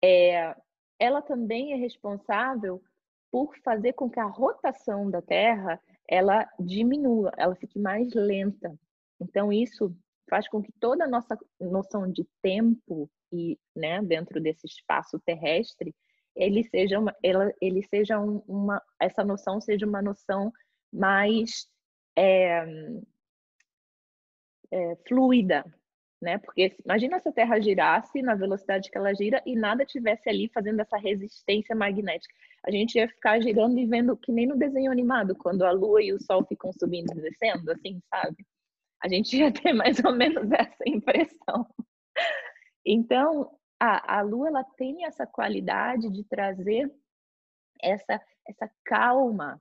É, 0.02 0.56
ela 0.98 1.22
também 1.22 1.72
é 1.72 1.76
responsável 1.76 2.82
por 3.30 3.56
fazer 3.58 3.92
com 3.92 4.10
que 4.10 4.18
a 4.18 4.24
rotação 4.24 5.08
da 5.08 5.22
Terra 5.22 5.80
ela 6.08 6.48
diminua, 6.58 7.32
ela 7.36 7.54
fique 7.54 7.78
mais 7.78 8.12
lenta. 8.12 8.76
Então 9.22 9.52
isso 9.52 9.94
faz 10.28 10.48
com 10.48 10.62
que 10.62 10.72
toda 10.80 11.04
a 11.04 11.08
nossa 11.08 11.38
noção 11.60 12.10
de 12.10 12.26
tempo 12.42 13.10
e, 13.32 13.58
né, 13.74 14.02
dentro 14.02 14.40
desse 14.40 14.66
espaço 14.66 15.20
terrestre, 15.20 15.94
ele 16.34 16.64
seja 16.64 16.98
uma, 16.98 17.14
ela, 17.22 17.52
ele 17.60 17.82
seja 17.82 18.18
um, 18.18 18.38
uma, 18.48 18.82
essa 19.00 19.22
noção 19.24 19.60
seja 19.60 19.86
uma 19.86 20.00
noção 20.00 20.52
mais 20.92 21.66
é, 22.16 22.64
é, 24.70 24.96
fluida, 25.06 25.64
né? 26.20 26.38
Porque 26.38 26.74
imagina 26.84 27.18
se 27.18 27.28
a 27.28 27.32
Terra 27.32 27.60
girasse 27.60 28.22
na 28.22 28.34
velocidade 28.34 28.90
que 28.90 28.96
ela 28.96 29.12
gira 29.14 29.42
e 29.44 29.54
nada 29.54 29.84
tivesse 29.84 30.28
ali 30.28 30.48
fazendo 30.54 30.80
essa 30.80 30.96
resistência 30.96 31.74
magnética. 31.74 32.34
A 32.64 32.70
gente 32.70 32.94
ia 32.94 33.08
ficar 33.08 33.40
girando 33.40 33.78
e 33.78 33.86
vendo 33.86 34.16
que 34.16 34.32
nem 34.32 34.46
no 34.46 34.56
desenho 34.56 34.90
animado, 34.90 35.34
quando 35.34 35.62
a 35.64 35.72
Lua 35.72 36.02
e 36.02 36.12
o 36.12 36.22
Sol 36.22 36.44
ficam 36.46 36.72
subindo 36.72 37.12
e 37.12 37.20
descendo, 37.20 37.70
assim, 37.72 38.00
sabe? 38.08 38.46
A 39.02 39.08
gente 39.08 39.36
ia 39.36 39.52
ter 39.52 39.72
mais 39.72 39.98
ou 40.04 40.12
menos 40.12 40.50
essa 40.52 40.84
impressão. 40.86 41.66
Então, 42.86 43.50
a, 43.80 44.18
a 44.18 44.22
Lua 44.22 44.48
ela 44.48 44.64
tem 44.64 45.04
essa 45.04 45.26
qualidade 45.26 46.08
de 46.08 46.22
trazer 46.24 46.88
essa, 47.80 48.20
essa 48.46 48.70
calma 48.84 49.60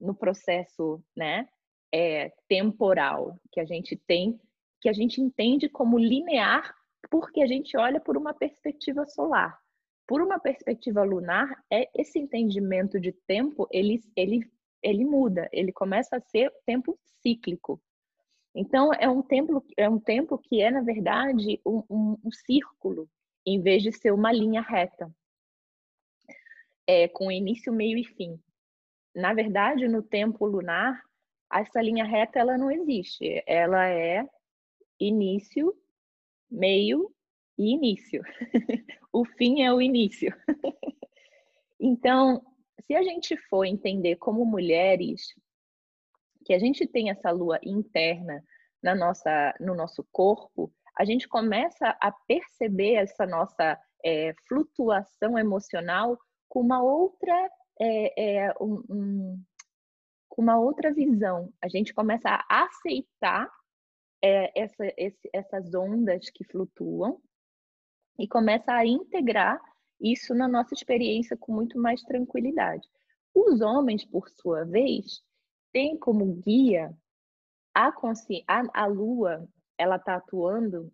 no 0.00 0.14
processo 0.14 1.02
né, 1.16 1.48
é, 1.92 2.32
temporal 2.48 3.38
que 3.52 3.60
a 3.60 3.64
gente 3.64 3.96
tem, 3.96 4.40
que 4.80 4.88
a 4.88 4.92
gente 4.92 5.20
entende 5.20 5.68
como 5.68 5.98
linear, 5.98 6.74
porque 7.08 7.42
a 7.42 7.46
gente 7.46 7.76
olha 7.76 8.00
por 8.00 8.16
uma 8.16 8.34
perspectiva 8.34 9.06
solar. 9.06 9.58
Por 10.06 10.20
uma 10.20 10.40
perspectiva 10.40 11.04
lunar, 11.04 11.48
é 11.70 11.88
esse 11.94 12.18
entendimento 12.18 12.98
de 12.98 13.12
tempo 13.12 13.68
ele, 13.70 14.02
ele, 14.16 14.50
ele 14.82 15.04
muda, 15.04 15.48
ele 15.52 15.70
começa 15.70 16.16
a 16.16 16.20
ser 16.20 16.52
tempo 16.66 16.98
cíclico. 17.22 17.80
Então 18.54 18.92
é 18.94 19.08
um 19.08 19.22
tempo 19.22 19.64
é 19.76 19.88
um 19.88 19.98
tempo 19.98 20.38
que 20.38 20.60
é 20.60 20.70
na 20.70 20.82
verdade 20.82 21.60
um, 21.64 21.82
um, 21.88 22.18
um 22.24 22.30
círculo 22.30 23.08
em 23.46 23.60
vez 23.60 23.82
de 23.82 23.92
ser 23.92 24.12
uma 24.12 24.32
linha 24.32 24.60
reta, 24.60 25.10
é, 26.86 27.08
com 27.08 27.30
início, 27.30 27.72
meio 27.72 27.96
e 27.96 28.04
fim 28.04 28.40
na 29.14 29.34
verdade, 29.34 29.88
no 29.88 30.02
tempo 30.02 30.46
lunar, 30.46 31.00
essa 31.52 31.82
linha 31.82 32.04
reta 32.04 32.38
ela 32.38 32.56
não 32.56 32.70
existe. 32.70 33.42
Ela 33.46 33.88
é 33.88 34.24
início, 34.98 35.74
meio 36.50 37.12
e 37.58 37.72
início. 37.72 38.22
o 39.12 39.24
fim 39.24 39.62
é 39.62 39.72
o 39.72 39.82
início. 39.82 40.32
então, 41.78 42.44
se 42.86 42.94
a 42.94 43.02
gente 43.02 43.36
for 43.48 43.64
entender 43.64 44.16
como 44.16 44.44
mulheres 44.44 45.34
que 46.50 46.54
a 46.54 46.58
gente 46.58 46.84
tem 46.84 47.10
essa 47.10 47.30
lua 47.30 47.60
interna 47.62 48.42
na 48.82 48.92
nossa, 48.92 49.54
no 49.60 49.72
nosso 49.72 50.04
corpo, 50.10 50.68
a 50.98 51.04
gente 51.04 51.28
começa 51.28 51.96
a 52.02 52.10
perceber 52.10 52.94
essa 52.94 53.24
nossa 53.24 53.78
é, 54.04 54.34
flutuação 54.48 55.38
emocional 55.38 56.18
com 56.48 56.58
uma 56.58 56.82
outra 56.82 57.32
é, 57.80 58.46
é 58.46 58.54
um, 58.60 58.82
um, 58.90 59.44
uma 60.36 60.58
outra 60.58 60.92
visão. 60.92 61.52
A 61.62 61.68
gente 61.68 61.94
começa 61.94 62.28
a 62.28 62.64
aceitar 62.64 63.48
é, 64.20 64.60
essa, 64.60 64.92
esse, 64.96 65.30
essas 65.32 65.72
ondas 65.72 66.30
que 66.30 66.42
flutuam 66.42 67.22
e 68.18 68.26
começa 68.26 68.72
a 68.72 68.84
integrar 68.84 69.60
isso 70.00 70.34
na 70.34 70.48
nossa 70.48 70.74
experiência 70.74 71.36
com 71.36 71.52
muito 71.52 71.78
mais 71.78 72.02
tranquilidade. 72.02 72.88
Os 73.32 73.60
homens, 73.60 74.04
por 74.04 74.28
sua 74.30 74.64
vez, 74.64 75.22
têm 75.72 75.98
como 75.98 76.34
guia 76.36 76.94
a, 77.74 77.92
consci... 77.92 78.44
a, 78.46 78.62
a 78.82 78.86
Lua, 78.86 79.48
ela 79.78 79.96
está 79.96 80.16
atuando 80.16 80.92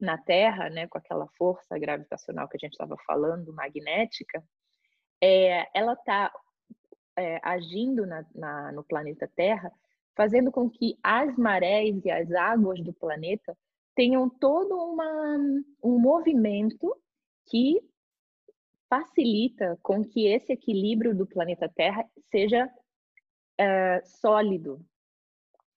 na 0.00 0.18
Terra, 0.18 0.68
né, 0.68 0.86
com 0.86 0.98
aquela 0.98 1.26
força 1.38 1.78
gravitacional 1.78 2.48
que 2.48 2.56
a 2.56 2.60
gente 2.60 2.72
estava 2.72 2.96
falando, 3.06 3.52
magnética, 3.54 4.44
é, 5.22 5.66
ela 5.76 5.94
está 5.94 6.32
é, 7.16 7.40
agindo 7.42 8.06
na, 8.06 8.24
na, 8.34 8.72
no 8.72 8.84
planeta 8.84 9.30
Terra, 9.34 9.72
fazendo 10.16 10.50
com 10.52 10.68
que 10.68 10.98
as 11.02 11.36
marés 11.36 12.04
e 12.04 12.10
as 12.10 12.30
águas 12.32 12.80
do 12.82 12.92
planeta 12.92 13.56
tenham 13.94 14.28
todo 14.28 14.76
uma, 14.76 15.36
um 15.82 15.98
movimento 15.98 16.94
que 17.46 17.80
facilita 18.88 19.78
com 19.82 20.04
que 20.04 20.26
esse 20.26 20.52
equilíbrio 20.52 21.14
do 21.14 21.26
planeta 21.26 21.68
Terra 21.68 22.04
seja 22.30 22.68
é, 23.58 24.02
sólido. 24.04 24.84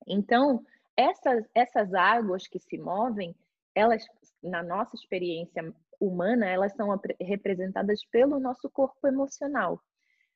Então, 0.06 0.64
essas, 0.96 1.46
essas 1.54 1.94
águas 1.94 2.48
que 2.48 2.60
se 2.60 2.78
movem, 2.78 3.36
elas, 3.76 4.06
na 4.42 4.64
nossa 4.64 4.96
experiência 4.96 5.74
humana, 6.00 6.48
elas 6.48 6.74
são 6.74 6.90
representadas 7.20 8.04
pelo 8.06 8.40
nosso 8.40 8.70
corpo 8.70 9.08
emocional. 9.08 9.82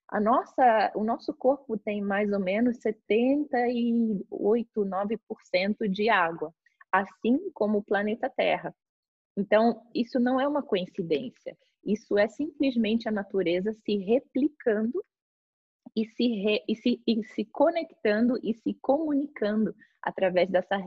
A 0.08 0.20
nossa, 0.20 0.92
o 0.94 1.04
nosso 1.04 1.34
corpo 1.34 1.78
tem 1.78 2.02
mais 2.02 2.32
ou 2.34 2.40
menos 2.40 2.82
78, 2.82 4.86
9% 4.86 5.90
de 5.90 6.10
água, 6.10 6.54
assim 6.92 7.50
como 7.52 7.78
o 7.78 7.84
planeta 7.84 8.30
Terra. 8.30 8.76
Então, 9.38 9.82
isso 9.96 10.20
não 10.20 10.40
é 10.40 10.48
uma 10.48 10.62
coincidência. 10.62 11.58
Isso 11.86 12.18
é 12.18 12.28
simplesmente 12.28 13.08
a 13.08 13.12
natureza 13.12 13.74
se 13.74 13.98
replicando 13.98 15.04
e 15.96 16.06
se, 16.06 16.28
re, 16.28 16.64
e 16.68 16.76
se, 16.76 17.02
e 17.06 17.24
se 17.24 17.46
conectando 17.46 18.40
e 18.44 18.54
se 18.54 18.74
comunicando 18.76 19.76
através 20.02 20.50
dessa 20.50 20.78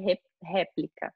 réplica. 0.43 1.15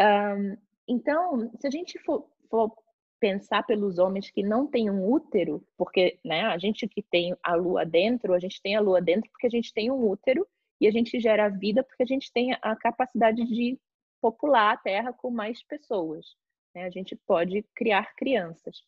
Um, 0.00 0.56
então, 0.86 1.50
se 1.60 1.66
a 1.66 1.70
gente 1.70 1.98
for 1.98 2.28
for 2.50 2.72
pensar 3.20 3.64
pelos 3.64 3.98
homens 3.98 4.30
que 4.30 4.42
não 4.42 4.66
têm 4.66 4.90
um 4.90 5.10
útero, 5.10 5.64
porque 5.76 6.18
né, 6.24 6.42
a 6.42 6.56
gente 6.58 6.86
que 6.86 7.02
tem 7.02 7.36
a 7.42 7.54
lua 7.54 7.84
dentro, 7.84 8.32
a 8.32 8.38
gente 8.38 8.60
tem 8.62 8.76
a 8.76 8.80
lua 8.80 9.00
dentro 9.00 9.30
porque 9.30 9.46
a 9.46 9.50
gente 9.50 9.72
tem 9.72 9.90
um 9.90 10.08
útero 10.08 10.46
e 10.80 10.86
a 10.86 10.90
gente 10.90 11.18
gera 11.18 11.48
vida 11.48 11.82
porque 11.82 12.02
a 12.02 12.06
gente 12.06 12.32
tem 12.32 12.56
a 12.62 12.76
capacidade 12.76 13.44
de 13.44 13.78
popular 14.20 14.74
a 14.74 14.76
Terra 14.76 15.12
com 15.12 15.30
mais 15.30 15.62
pessoas. 15.62 16.26
Né? 16.74 16.84
A 16.84 16.90
gente 16.90 17.16
pode 17.16 17.62
criar 17.74 18.14
crianças. 18.14 18.82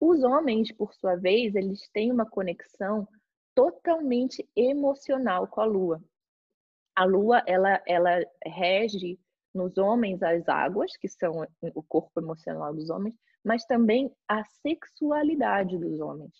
Os 0.00 0.22
homens, 0.22 0.72
por 0.72 0.92
sua 0.94 1.16
vez, 1.16 1.54
eles 1.54 1.88
têm 1.90 2.12
uma 2.12 2.28
conexão 2.28 3.08
totalmente 3.54 4.46
emocional 4.54 5.46
com 5.46 5.60
a 5.60 5.64
Lua. 5.64 6.02
A 6.94 7.04
Lua, 7.04 7.42
ela, 7.46 7.82
ela 7.86 8.24
rege 8.44 9.18
nos 9.54 9.78
homens 9.78 10.22
as 10.22 10.46
águas, 10.48 10.96
que 10.96 11.08
são 11.08 11.46
o 11.74 11.82
corpo 11.82 12.20
emocional 12.20 12.74
dos 12.74 12.90
homens, 12.90 13.16
mas 13.42 13.64
também 13.64 14.14
a 14.28 14.44
sexualidade 14.44 15.78
dos 15.78 15.98
homens. 16.00 16.32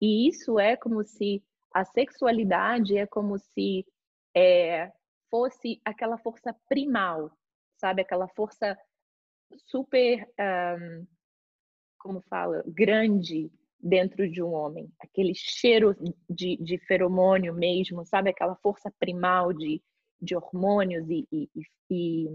E 0.00 0.28
isso 0.28 0.58
é 0.58 0.76
como 0.76 1.04
se 1.04 1.42
a 1.72 1.84
sexualidade 1.84 2.96
é 2.96 3.06
como 3.06 3.38
se 3.38 3.84
é, 4.34 4.92
fosse 5.30 5.80
aquela 5.84 6.16
força 6.18 6.54
primal, 6.68 7.30
sabe? 7.76 8.02
Aquela 8.02 8.28
força 8.28 8.78
super, 9.66 10.26
um, 10.38 11.06
como 12.04 12.20
fala, 12.28 12.62
grande 12.66 13.50
dentro 13.80 14.30
de 14.30 14.42
um 14.42 14.52
homem. 14.52 14.92
Aquele 15.00 15.34
cheiro 15.34 15.96
de, 16.28 16.58
de 16.58 16.76
feromônio 16.86 17.54
mesmo, 17.54 18.04
sabe? 18.04 18.28
Aquela 18.28 18.54
força 18.56 18.92
primal 19.00 19.54
de, 19.54 19.82
de 20.20 20.36
hormônios 20.36 21.08
e, 21.08 21.26
e, 21.32 21.48
e 21.90 22.28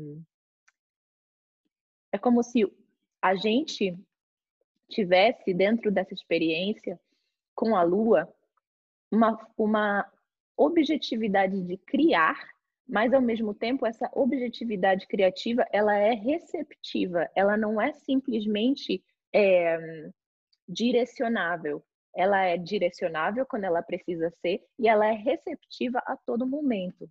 é 2.12 2.18
como 2.18 2.42
se 2.42 2.66
a 3.22 3.36
gente 3.36 3.96
tivesse 4.90 5.54
dentro 5.54 5.92
dessa 5.92 6.16
experiência 6.16 7.00
com 7.54 7.76
a 7.76 7.84
lua 7.84 8.28
uma, 9.12 9.38
uma 9.56 10.12
objetividade 10.58 11.62
de 11.62 11.78
criar, 11.78 12.40
mas 12.88 13.14
ao 13.14 13.22
mesmo 13.22 13.54
tempo 13.54 13.86
essa 13.86 14.10
objetividade 14.14 15.06
criativa 15.06 15.64
ela 15.72 15.96
é 15.96 16.14
receptiva, 16.14 17.30
ela 17.36 17.56
não 17.56 17.80
é 17.80 17.94
simplesmente 17.94 19.04
é, 19.34 19.78
direcionável. 20.68 21.84
Ela 22.16 22.46
é 22.46 22.58
direcionável 22.58 23.46
quando 23.46 23.66
ela 23.66 23.82
precisa 23.82 24.30
ser 24.42 24.66
e 24.78 24.88
ela 24.88 25.06
é 25.06 25.14
receptiva 25.14 26.00
a 26.06 26.18
todo 26.18 26.48
momento. 26.48 27.10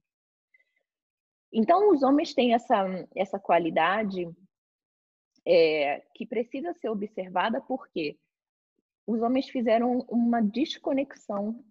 Então, 1.53 1.91
os 1.91 2.03
homens 2.03 2.35
têm 2.35 2.53
essa, 2.53 2.85
essa 3.17 3.39
qualidade 3.39 4.29
é, 5.47 6.05
que 6.15 6.27
precisa 6.27 6.75
ser 6.75 6.91
observada 6.91 7.61
porque 7.61 8.19
os 9.07 9.23
homens 9.23 9.49
fizeram 9.49 10.01
uma 10.11 10.43
desconexão 10.43 11.65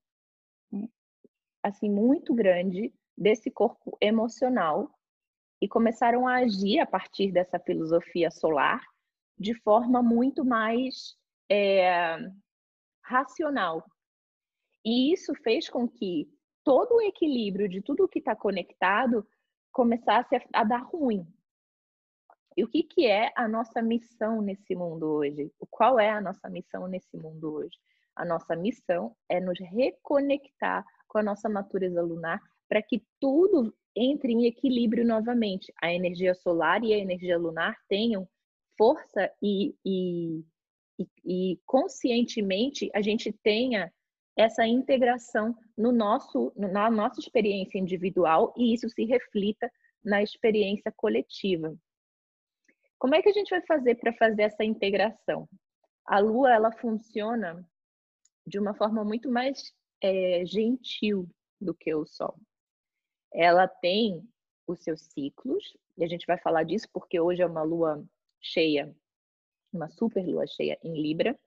assim 1.61 1.89
muito 1.89 2.33
grande 2.33 2.91
desse 3.15 3.51
corpo 3.51 3.95
emocional 4.01 4.89
e 5.61 5.67
começaram 5.67 6.27
a 6.27 6.37
agir 6.37 6.79
a 6.79 6.85
partir 6.85 7.31
dessa 7.31 7.59
filosofia 7.59 8.31
solar 8.31 8.81
de 9.37 9.53
forma 9.61 10.01
muito 10.01 10.43
mais 10.43 11.15
é, 11.49 12.17
racional. 13.03 13.83
E 14.83 15.13
isso 15.13 15.33
fez 15.43 15.69
com 15.69 15.87
que 15.87 16.29
todo 16.63 16.95
o 16.95 17.01
equilíbrio 17.01 17.67
de 17.67 17.81
tudo 17.81 18.07
que 18.07 18.19
está 18.19 18.35
conectado 18.35 19.27
começasse 19.71 20.35
a, 20.35 20.41
a 20.53 20.63
dar 20.63 20.83
ruim. 20.83 21.25
E 22.55 22.63
o 22.63 22.67
que, 22.67 22.81
que 22.81 23.05
é 23.05 23.31
a 23.35 23.47
nossa 23.47 23.81
missão 23.81 24.41
nesse 24.41 24.75
mundo 24.75 25.07
hoje? 25.07 25.51
Qual 25.69 25.99
é 25.99 26.09
a 26.09 26.19
nossa 26.19 26.49
missão 26.49 26.87
nesse 26.87 27.15
mundo 27.15 27.53
hoje? 27.53 27.77
A 28.15 28.25
nossa 28.25 28.55
missão 28.55 29.15
é 29.29 29.39
nos 29.39 29.59
reconectar 29.59 30.83
com 31.07 31.19
a 31.19 31.23
nossa 31.23 31.47
natureza 31.47 32.01
lunar 32.01 32.41
para 32.67 32.81
que 32.81 33.05
tudo 33.19 33.71
entre 33.95 34.33
em 34.33 34.45
equilíbrio 34.45 35.05
novamente. 35.05 35.71
A 35.81 35.93
energia 35.93 36.33
solar 36.33 36.83
e 36.83 36.93
a 36.93 36.97
energia 36.97 37.37
lunar 37.37 37.77
tenham 37.87 38.27
força 38.77 39.31
e, 39.41 39.75
e, 39.85 40.43
e, 41.25 41.59
conscientemente 41.65 42.89
a 42.93 43.01
gente 43.01 43.31
tenha 43.43 43.91
essa 44.35 44.65
integração 44.67 45.57
no 45.75 45.91
nosso, 45.91 46.53
na 46.55 46.89
nossa 46.89 47.19
experiência 47.19 47.79
individual 47.79 48.53
e 48.55 48.73
isso 48.73 48.87
se 48.89 49.03
reflita 49.05 49.71
na 50.03 50.21
experiência 50.21 50.91
coletiva. 50.95 51.75
Como 52.99 53.15
é 53.15 53.21
que 53.21 53.29
a 53.29 53.33
gente 53.33 53.49
vai 53.49 53.61
fazer 53.65 53.95
para 53.95 54.13
fazer 54.13 54.43
essa 54.43 54.63
integração? 54.63 55.47
A 56.05 56.19
Lua 56.19 56.53
ela 56.53 56.71
funciona 56.71 57.67
de 58.45 58.57
uma 58.59 58.73
forma 58.73 59.03
muito 59.03 59.29
mais 59.29 59.73
é, 60.01 60.45
gentil 60.45 61.29
do 61.59 61.73
que 61.73 61.93
o 61.93 62.05
Sol. 62.05 62.39
Ela 63.33 63.67
tem 63.67 64.23
os 64.65 64.83
seus 64.83 65.01
ciclos, 65.01 65.75
e 65.97 66.03
a 66.03 66.07
gente 66.07 66.25
vai 66.25 66.37
falar 66.37 66.63
disso 66.63 66.87
porque 66.93 67.19
hoje 67.19 67.41
é 67.41 67.45
uma 67.45 67.63
lua 67.63 68.05
cheia, 68.41 68.95
uma 69.71 69.89
super 69.89 70.25
lua 70.25 70.45
cheia 70.47 70.77
em 70.83 71.01
Libra. 71.01 71.37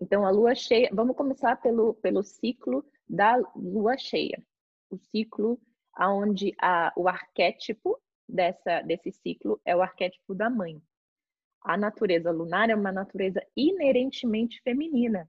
Então, 0.00 0.24
a 0.24 0.30
lua 0.30 0.54
cheia, 0.54 0.90
vamos 0.92 1.16
começar 1.16 1.56
pelo, 1.56 1.94
pelo 1.94 2.22
ciclo 2.22 2.84
da 3.08 3.36
lua 3.54 3.96
cheia. 3.96 4.42
O 4.90 4.98
ciclo 4.98 5.60
onde 5.98 6.54
a, 6.60 6.92
o 6.96 7.08
arquétipo 7.08 7.98
dessa, 8.28 8.82
desse 8.82 9.10
ciclo 9.10 9.60
é 9.64 9.74
o 9.74 9.82
arquétipo 9.82 10.34
da 10.34 10.50
mãe 10.50 10.80
a 11.66 11.76
natureza 11.76 12.30
lunar 12.30 12.70
é 12.70 12.76
uma 12.76 12.92
natureza 12.92 13.44
inerentemente 13.56 14.62
feminina. 14.62 15.28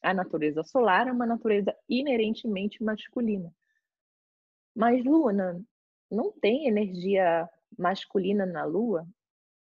A 0.00 0.14
natureza 0.14 0.62
solar 0.62 1.08
é 1.08 1.12
uma 1.12 1.26
natureza 1.26 1.76
inerentemente 1.88 2.82
masculina. 2.84 3.52
Mas 4.72 5.04
Luna 5.04 5.60
não 6.08 6.30
tem 6.30 6.68
energia 6.68 7.50
masculina 7.76 8.46
na 8.46 8.64
Lua? 8.64 9.04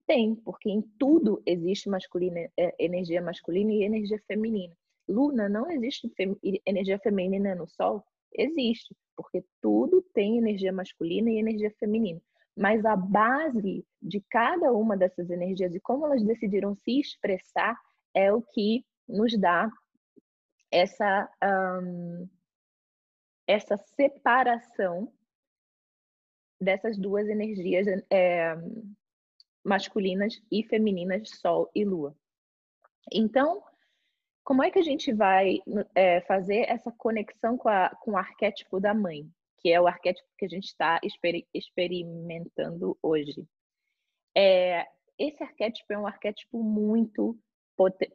Tem, 0.07 0.35
porque 0.35 0.69
em 0.69 0.83
tudo 0.99 1.43
existe 1.47 1.89
masculina, 1.89 2.51
é, 2.57 2.75
energia 2.79 3.23
masculina 3.23 3.73
e 3.73 3.85
energia 3.85 4.21
feminina. 4.27 4.77
Luna 5.09 5.49
não 5.49 5.71
existe 5.71 6.09
fem, 6.11 6.37
energia 6.67 6.99
feminina 6.99 7.55
no 7.55 7.67
Sol? 7.67 8.05
Existe, 8.35 8.97
porque 9.17 9.45
tudo 9.61 10.03
tem 10.15 10.39
energia 10.39 10.73
masculina 10.73 11.31
e 11.31 11.39
energia 11.39 11.71
feminina 11.79 12.21
mas 12.57 12.85
a 12.85 12.95
base 12.95 13.85
de 14.01 14.21
cada 14.29 14.73
uma 14.73 14.97
dessas 14.97 15.31
energias 15.31 15.75
e 15.75 15.81
como 15.81 16.07
elas 16.07 16.23
decidiram 16.23 16.75
se 16.75 17.01
expressar 17.01 17.79
é 18.15 18.33
o 18.33 18.43
que 18.43 18.85
nos 19.09 19.39
dá 19.39 19.71
essa, 20.71 21.31
um, 21.83 22.29
essa 23.47 23.77
separação 23.79 25.13
dessas 26.61 26.99
duas 26.99 27.29
energias 27.29 27.87
é, 28.11 28.55
masculinas 29.65 30.41
e 30.51 30.63
femininas, 30.65 31.31
Sol 31.41 31.71
e 31.75 31.85
Lua. 31.85 32.17
Então, 33.13 33.63
como 34.45 34.63
é 34.63 34.71
que 34.71 34.79
a 34.79 34.83
gente 34.83 35.13
vai 35.13 35.61
é, 35.95 36.21
fazer 36.23 36.69
essa 36.69 36.91
conexão 36.93 37.57
com, 37.57 37.69
a, 37.69 37.91
com 38.01 38.13
o 38.13 38.17
arquétipo 38.17 38.81
da 38.81 38.95
mãe? 38.95 39.31
que 39.63 39.71
é 39.71 39.81
o 39.81 39.87
arquétipo 39.87 40.29
que 40.37 40.45
a 40.45 40.49
gente 40.49 40.65
está 40.65 40.99
exper 41.05 41.47
experimentando 41.55 42.99
hoje. 43.01 43.47
É, 44.37 44.89
esse 45.17 45.41
arquétipo 45.43 45.93
é 45.93 45.99
um 45.99 46.07
arquétipo 46.07 46.63
muito 46.63 47.39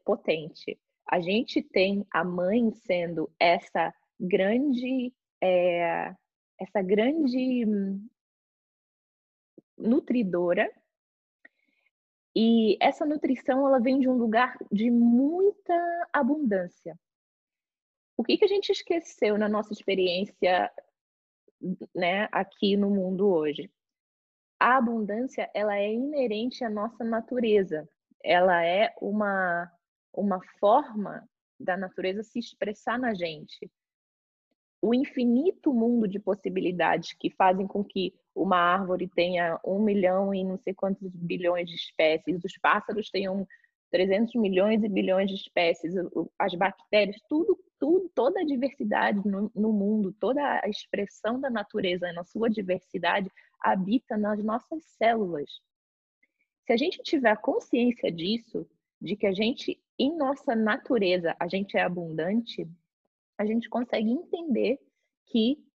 potente. 0.04 0.78
A 1.10 1.22
gente 1.22 1.62
tem 1.62 2.06
a 2.12 2.24
mãe 2.24 2.70
sendo 2.74 3.32
essa 3.40 3.94
grande, 4.20 5.14
é, 5.42 6.14
essa 6.60 6.82
grande 6.82 7.66
nutridora 9.78 10.70
e 12.38 12.78
essa 12.80 13.06
nutrição 13.06 13.66
ela 13.68 13.80
vem 13.80 14.00
de 14.00 14.08
um 14.08 14.18
lugar 14.18 14.56
de 14.72 14.92
muita 14.92 16.08
abundância. 16.14 16.98
O 18.16 18.24
que, 18.24 18.38
que 18.38 18.46
a 18.46 18.48
gente 18.48 18.72
esqueceu 18.72 19.38
na 19.38 19.50
nossa 19.50 19.74
experiência 19.74 20.72
né, 21.96 22.28
aqui 22.32 22.78
no 22.78 22.90
mundo 22.90 23.28
hoje. 23.28 23.72
A 24.60 24.78
abundância, 24.78 25.50
ela 25.54 25.78
é 25.78 25.94
inerente 25.94 26.64
à 26.64 26.70
nossa 26.70 27.04
natureza. 27.04 27.88
Ela 28.24 28.64
é 28.66 28.94
uma 29.02 29.72
uma 30.14 30.42
forma 30.60 31.30
da 31.60 31.78
natureza 31.78 32.24
se 32.24 32.40
expressar 32.40 32.98
na 32.98 33.14
gente. 33.14 33.70
O 34.82 34.96
infinito 34.96 35.72
mundo 35.72 36.08
de 36.08 36.20
possibilidades 36.20 37.14
que 37.14 37.30
fazem 37.30 37.68
com 37.68 37.84
que 37.84 38.16
uma 38.38 38.58
árvore 38.58 39.08
tenha 39.08 39.60
um 39.66 39.82
milhão 39.82 40.34
e 40.34 40.44
não 40.44 40.58
sei 40.58 40.74
quantos 40.74 41.10
bilhões 41.14 41.68
de 41.70 41.76
espécies, 41.76 42.44
os 42.44 42.58
pássaros 42.58 43.10
tenham 43.10 43.48
300 43.92 44.36
milhões 44.36 44.84
e 44.84 44.90
bilhões 44.90 45.30
de 45.30 45.36
espécies, 45.36 45.94
as 46.38 46.54
bactérias, 46.54 47.18
tudo, 47.28 47.58
tudo 47.80 48.10
toda 48.14 48.42
a 48.42 48.46
diversidade 48.46 49.26
no, 49.28 49.52
no, 49.56 49.72
mundo, 49.72 50.14
toda 50.20 50.42
a 50.64 50.68
expressão 50.68 51.40
da 51.40 51.50
natureza 51.50 52.12
na 52.14 52.24
sua 52.24 52.50
diversidade 52.50 53.32
habita 53.60 54.18
nas 54.18 54.44
nossas 54.44 54.84
células. 54.98 55.50
Se 56.66 56.74
a 56.74 56.78
gente 56.78 57.02
tiver 57.02 57.36
consciência 57.38 58.12
disso, 58.12 58.68
de 59.02 59.16
que 59.16 59.26
a 59.26 59.32
gente, 59.32 59.82
em 59.98 60.16
nossa 60.18 60.56
natureza, 60.56 61.36
a 61.40 61.48
gente 61.48 61.78
é 61.78 61.82
abundante, 61.82 62.68
a 63.38 63.46
gente 63.46 63.70
consegue 63.70 64.10
entender 64.10 64.80
que 65.28 65.67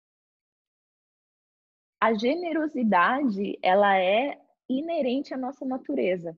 a 2.02 2.16
generosidade, 2.16 3.60
ela 3.62 3.96
é 3.96 4.36
inerente 4.68 5.36
à 5.36 5.38
nossa 5.38 5.64
natureza. 5.64 6.36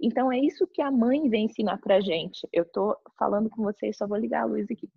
Então 0.00 0.32
é 0.32 0.38
isso 0.38 0.66
que 0.66 0.80
a 0.80 0.90
mãe 0.90 1.28
vem 1.28 1.44
ensinar 1.44 1.78
pra 1.78 2.00
gente. 2.00 2.48
Eu 2.50 2.64
tô 2.64 2.96
falando 3.18 3.50
com 3.50 3.62
vocês, 3.62 3.96
só 3.96 4.06
vou 4.06 4.16
ligar 4.16 4.42
a 4.42 4.46
luz 4.46 4.66
aqui. 4.70 4.88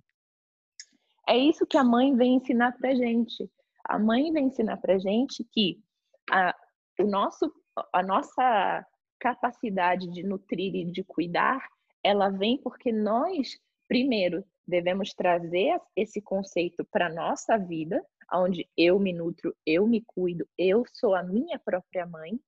É 1.27 1.37
isso 1.37 1.67
que 1.67 1.77
a 1.77 1.83
mãe 1.83 2.15
vem 2.15 2.35
ensinar 2.35 2.71
pra 2.77 2.95
gente. 2.95 3.51
A 3.83 3.99
mãe 3.99 4.31
vem 4.31 4.45
ensinar 4.45 4.77
pra 4.77 4.97
gente 4.97 5.43
que 5.51 5.83
a, 6.31 6.55
o 6.99 7.03
nosso, 7.03 7.51
a 7.91 8.01
nossa 8.01 8.85
capacidade 9.19 10.07
de 10.07 10.23
nutrir 10.23 10.75
e 10.75 10.85
de 10.85 11.03
cuidar, 11.03 11.67
ela 12.01 12.29
vem 12.29 12.57
porque 12.61 12.91
nós, 12.91 13.59
primeiro, 13.87 14.45
devemos 14.65 15.13
trazer 15.13 15.79
esse 15.95 16.21
conceito 16.21 16.85
para 16.85 17.13
nossa 17.13 17.57
vida, 17.57 18.03
onde 18.33 18.67
eu 18.77 18.99
me 18.99 19.13
nutro, 19.13 19.55
eu 19.65 19.87
me 19.87 20.01
cuido, 20.01 20.47
eu 20.57 20.83
sou 20.93 21.15
a 21.15 21.23
minha 21.23 21.59
própria 21.59 22.05
mãe, 22.05 22.39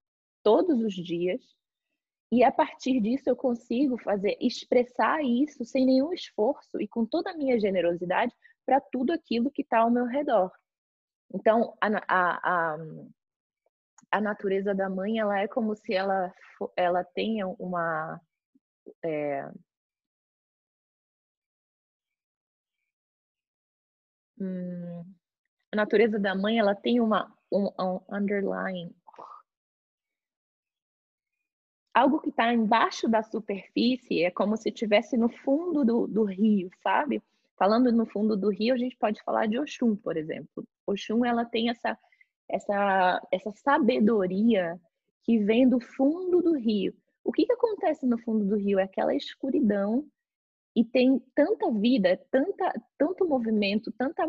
todos 0.43 0.81
os 0.81 0.93
dias. 0.93 1.41
E 2.31 2.43
a 2.43 2.51
partir 2.51 2.99
disso 2.99 3.29
eu 3.29 3.35
consigo 3.35 3.97
fazer, 3.97 4.37
expressar 4.41 5.23
isso 5.23 5.63
sem 5.63 5.85
nenhum 5.85 6.11
esforço 6.13 6.81
e 6.81 6.87
com 6.87 7.05
toda 7.05 7.31
a 7.31 7.37
minha 7.37 7.59
generosidade 7.59 8.33
para 8.65 8.81
tudo 8.81 9.13
aquilo 9.13 9.51
que 9.51 9.61
está 9.61 9.79
ao 9.79 9.91
meu 9.91 10.05
redor. 10.05 10.51
Então, 11.33 11.77
a, 11.81 11.87
a, 12.07 12.73
a, 12.73 12.77
a 14.11 14.21
natureza 14.21 14.73
da 14.75 14.89
mãe 14.89 15.19
ela 15.19 15.39
é 15.39 15.47
como 15.47 15.75
se 15.75 15.93
ela 15.93 16.33
ela 16.75 17.03
tenha 17.03 17.47
uma 17.47 18.19
é, 19.03 19.49
hum, 24.39 25.03
a 25.71 25.75
natureza 25.75 26.19
da 26.19 26.35
mãe 26.35 26.59
ela 26.59 26.75
tem 26.75 26.99
uma 26.99 27.33
um, 27.51 27.67
um 27.79 28.01
underline 28.09 28.95
algo 31.93 32.19
que 32.19 32.29
está 32.29 32.53
embaixo 32.53 33.07
da 33.07 33.23
superfície 33.23 34.23
é 34.23 34.31
como 34.31 34.57
se 34.57 34.69
estivesse 34.69 35.17
no 35.17 35.29
fundo 35.29 35.83
do, 35.83 36.07
do 36.07 36.23
rio 36.23 36.69
sabe 36.81 37.21
falando 37.57 37.91
no 37.91 38.05
fundo 38.05 38.35
do 38.35 38.49
rio 38.49 38.73
a 38.73 38.77
gente 38.77 38.95
pode 38.97 39.21
falar 39.23 39.47
de 39.47 39.59
Oxum 39.59 39.95
por 39.95 40.17
exemplo 40.17 40.63
Oxum 40.85 41.25
ela 41.25 41.45
tem 41.45 41.69
essa 41.69 41.97
essa, 42.49 43.21
essa 43.31 43.51
sabedoria 43.51 44.79
que 45.23 45.37
vem 45.39 45.67
do 45.67 45.79
fundo 45.79 46.41
do 46.41 46.57
rio. 46.57 46.95
O 47.23 47.31
que, 47.31 47.45
que 47.45 47.51
acontece 47.51 48.05
no 48.05 48.17
fundo 48.17 48.45
do 48.45 48.55
rio? 48.55 48.79
É 48.79 48.83
aquela 48.83 49.13
escuridão 49.13 50.05
e 50.75 50.85
tem 50.85 51.19
tanta 51.35 51.69
vida, 51.71 52.17
tanta, 52.31 52.73
tanto 52.97 53.27
movimento, 53.27 53.91
tanta 53.91 54.25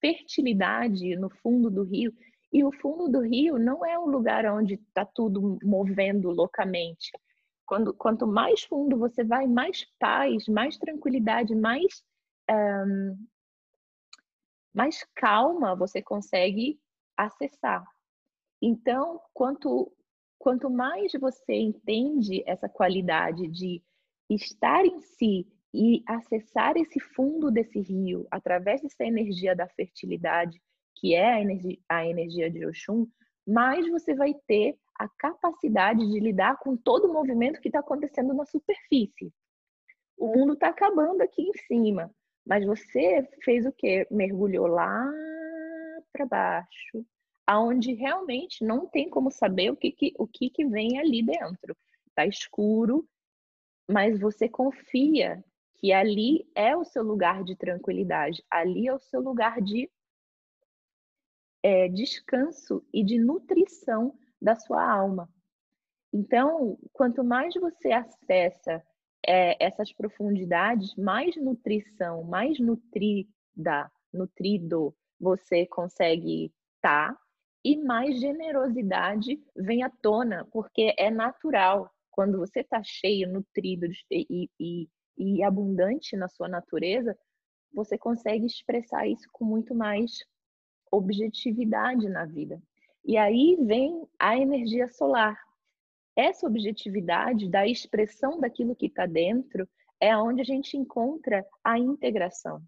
fertilidade 0.00 1.16
no 1.16 1.30
fundo 1.30 1.70
do 1.70 1.82
rio. 1.82 2.12
E 2.52 2.64
o 2.64 2.72
fundo 2.72 3.08
do 3.08 3.20
rio 3.20 3.58
não 3.58 3.84
é 3.84 3.98
um 3.98 4.06
lugar 4.06 4.46
onde 4.46 4.74
está 4.74 5.04
tudo 5.04 5.58
movendo 5.62 6.30
loucamente. 6.30 7.10
Quando, 7.66 7.92
quanto 7.92 8.26
mais 8.26 8.64
fundo 8.64 8.96
você 8.98 9.22
vai, 9.22 9.46
mais 9.46 9.84
paz, 9.98 10.48
mais 10.48 10.78
tranquilidade, 10.78 11.54
mais, 11.54 12.02
um, 12.50 13.26
mais 14.74 15.04
calma 15.14 15.76
você 15.76 16.00
consegue 16.00 16.80
acessar. 17.16 17.84
Então, 18.62 19.20
quanto, 19.34 19.92
quanto 20.38 20.70
mais 20.70 21.12
você 21.20 21.54
entende 21.54 22.42
essa 22.46 22.68
qualidade 22.68 23.46
de 23.48 23.82
estar 24.30 24.84
em 24.84 25.00
si 25.00 25.46
e 25.72 26.02
acessar 26.06 26.76
esse 26.76 26.98
fundo 26.98 27.50
desse 27.50 27.80
rio 27.80 28.26
através 28.30 28.80
dessa 28.82 29.04
energia 29.04 29.54
da 29.54 29.68
fertilidade, 29.68 30.60
que 30.96 31.14
é 31.14 31.34
a 31.34 31.40
energia, 31.40 31.78
a 31.88 32.06
energia 32.06 32.50
de 32.50 32.64
Oxum, 32.66 33.06
mais 33.46 33.88
você 33.88 34.14
vai 34.14 34.34
ter 34.46 34.76
a 34.98 35.08
capacidade 35.08 36.06
de 36.06 36.18
lidar 36.18 36.58
com 36.58 36.76
todo 36.76 37.08
o 37.08 37.12
movimento 37.12 37.60
que 37.60 37.68
está 37.68 37.80
acontecendo 37.80 38.34
na 38.34 38.44
superfície. 38.44 39.32
O 40.16 40.26
mundo 40.26 40.54
está 40.54 40.68
acabando 40.68 41.22
aqui 41.22 41.42
em 41.42 41.52
cima, 41.66 42.10
mas 42.44 42.66
você 42.66 43.26
fez 43.44 43.64
o 43.64 43.72
quê? 43.72 44.06
Mergulhou 44.10 44.66
lá 44.66 45.08
para 46.12 46.26
baixo, 46.26 47.06
aonde 47.46 47.92
realmente 47.94 48.64
não 48.64 48.86
tem 48.86 49.08
como 49.08 49.30
saber 49.30 49.70
o 49.70 49.76
que, 49.76 49.92
que 49.92 50.12
o 50.18 50.26
que, 50.26 50.50
que 50.50 50.66
vem 50.66 50.98
ali 50.98 51.22
dentro. 51.22 51.76
Está 52.08 52.26
escuro, 52.26 53.08
mas 53.88 54.18
você 54.18 54.48
confia 54.48 55.42
que 55.78 55.92
ali 55.92 56.48
é 56.54 56.76
o 56.76 56.84
seu 56.84 57.02
lugar 57.02 57.44
de 57.44 57.56
tranquilidade, 57.56 58.44
ali 58.50 58.88
é 58.88 58.94
o 58.94 58.98
seu 58.98 59.20
lugar 59.20 59.60
de 59.60 59.90
é, 61.62 61.88
descanso 61.88 62.84
e 62.92 63.04
de 63.04 63.18
nutrição 63.18 64.16
da 64.40 64.56
sua 64.56 64.82
alma. 64.82 65.28
Então, 66.12 66.78
quanto 66.92 67.22
mais 67.22 67.54
você 67.54 67.92
acessa 67.92 68.82
é, 69.26 69.62
essas 69.64 69.92
profundidades, 69.92 70.94
mais 70.96 71.36
nutrição, 71.36 72.24
mais 72.24 72.58
nutrida, 72.58 73.90
nutrido 74.12 74.94
você 75.20 75.66
consegue 75.66 76.52
estar 76.76 77.12
tá, 77.12 77.20
e 77.64 77.76
mais 77.76 78.20
generosidade 78.20 79.42
vem 79.54 79.82
à 79.82 79.90
tona, 79.90 80.46
porque 80.52 80.94
é 80.96 81.10
natural. 81.10 81.92
Quando 82.10 82.38
você 82.38 82.60
está 82.60 82.82
cheio, 82.82 83.30
nutrido 83.30 83.86
e, 84.10 84.48
e, 84.58 84.88
e 85.18 85.42
abundante 85.42 86.16
na 86.16 86.28
sua 86.28 86.48
natureza, 86.48 87.18
você 87.72 87.98
consegue 87.98 88.46
expressar 88.46 89.06
isso 89.06 89.28
com 89.32 89.44
muito 89.44 89.74
mais 89.74 90.24
objetividade 90.90 92.08
na 92.08 92.24
vida. 92.24 92.62
E 93.04 93.16
aí 93.16 93.56
vem 93.60 94.06
a 94.18 94.36
energia 94.36 94.88
solar. 94.88 95.38
Essa 96.16 96.46
objetividade 96.46 97.48
da 97.48 97.66
expressão 97.66 98.40
daquilo 98.40 98.74
que 98.74 98.86
está 98.86 99.06
dentro 99.06 99.68
é 100.00 100.16
onde 100.16 100.40
a 100.40 100.44
gente 100.44 100.76
encontra 100.76 101.44
a 101.62 101.78
integração. 101.78 102.62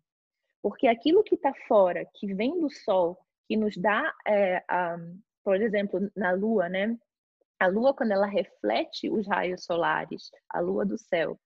Porque 0.63 0.87
aquilo 0.87 1.23
que 1.23 1.35
está 1.35 1.53
fora, 1.67 2.05
que 2.15 2.35
vem 2.35 2.61
do 2.61 2.71
sol, 2.71 3.19
que 3.47 3.57
nos 3.57 3.77
dá, 3.77 4.15
é, 4.27 4.63
a, 4.69 4.97
por 5.43 5.61
exemplo, 5.61 6.11
na 6.15 6.33
Lua, 6.33 6.69
né? 6.69 6.97
A 7.59 7.67
Lua, 7.67 7.95
quando 7.95 8.13
ela 8.13 8.27
reflete 8.27 9.11
os 9.11 9.27
raios 9.27 9.65
solares, 9.65 10.31
a 10.49 10.61
Lua 10.61 10.85
do 10.85 10.99
céu, 10.99 11.39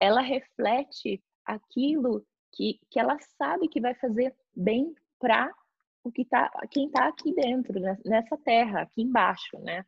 ela 0.00 0.20
reflete 0.20 1.22
aquilo 1.44 2.24
que, 2.52 2.80
que 2.90 2.98
ela 2.98 3.18
sabe 3.36 3.68
que 3.68 3.80
vai 3.80 3.94
fazer 3.94 4.34
bem 4.54 4.94
para 5.18 5.52
o 6.04 6.12
que 6.12 6.24
tá, 6.24 6.50
quem 6.70 6.86
está 6.86 7.08
aqui 7.08 7.34
dentro, 7.34 7.78
né? 7.78 7.96
nessa 8.04 8.36
terra, 8.38 8.82
aqui 8.82 9.02
embaixo, 9.02 9.58
né? 9.60 9.84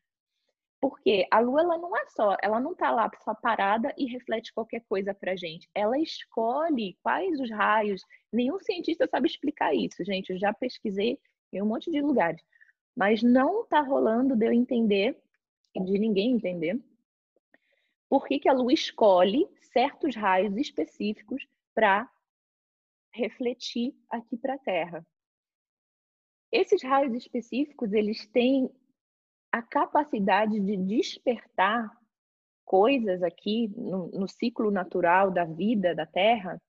Porque 0.81 1.27
a 1.31 1.41
Lua 1.41 1.61
ela 1.61 1.79
não 1.79 1.95
é 1.95 2.07
só, 2.07 2.37
ela 2.43 2.59
não 2.59 2.73
está 2.73 2.91
lá 2.91 3.11
só 3.23 3.35
parada 3.35 3.93
e 3.99 4.07
reflete 4.07 4.53
qualquer 4.53 4.83
coisa 4.89 5.13
para 5.13 5.37
gente. 5.37 5.69
Ela 5.75 5.99
escolhe 5.99 6.97
quais 7.03 7.39
os 7.39 7.51
raios. 7.51 8.03
Nenhum 8.33 8.59
cientista 8.61 9.07
sabe 9.07 9.29
explicar 9.29 9.75
isso, 9.75 10.03
gente. 10.05 10.31
Eu 10.31 10.39
já 10.39 10.55
pesquisei 10.55 11.19
em 11.53 11.61
um 11.61 11.67
monte 11.67 11.91
de 11.91 12.01
lugares, 12.01 12.41
mas 12.97 13.23
não 13.23 13.63
está 13.63 13.81
rolando 13.81 14.35
de 14.35 14.47
eu 14.47 14.53
entender 14.53 15.21
de 15.75 15.99
ninguém 15.99 16.33
entender 16.33 16.81
por 18.11 18.27
que, 18.27 18.41
que 18.41 18.49
a 18.49 18.53
Lua 18.53 18.73
escolhe 18.73 19.49
certos 19.73 20.17
raios 20.17 20.57
específicos 20.57 21.47
para 21.73 22.11
refletir 23.15 23.95
aqui 24.11 24.37
para 24.37 24.55
a 24.55 24.59
Terra. 24.59 25.07
Esses 26.51 26.83
raios 26.83 27.15
específicos, 27.15 27.93
eles 27.93 28.27
têm 28.27 28.69
a 29.53 29.63
capacidade 29.63 30.59
de 30.59 30.77
despertar 30.77 31.89
coisas 32.65 33.23
aqui 33.23 33.69
no, 33.77 34.09
no, 34.09 34.27
ciclo 34.29 34.73
natural 34.73 35.31
da 35.31 35.45
vida 35.45 35.95
da 35.95 36.07
Terra 36.07 36.61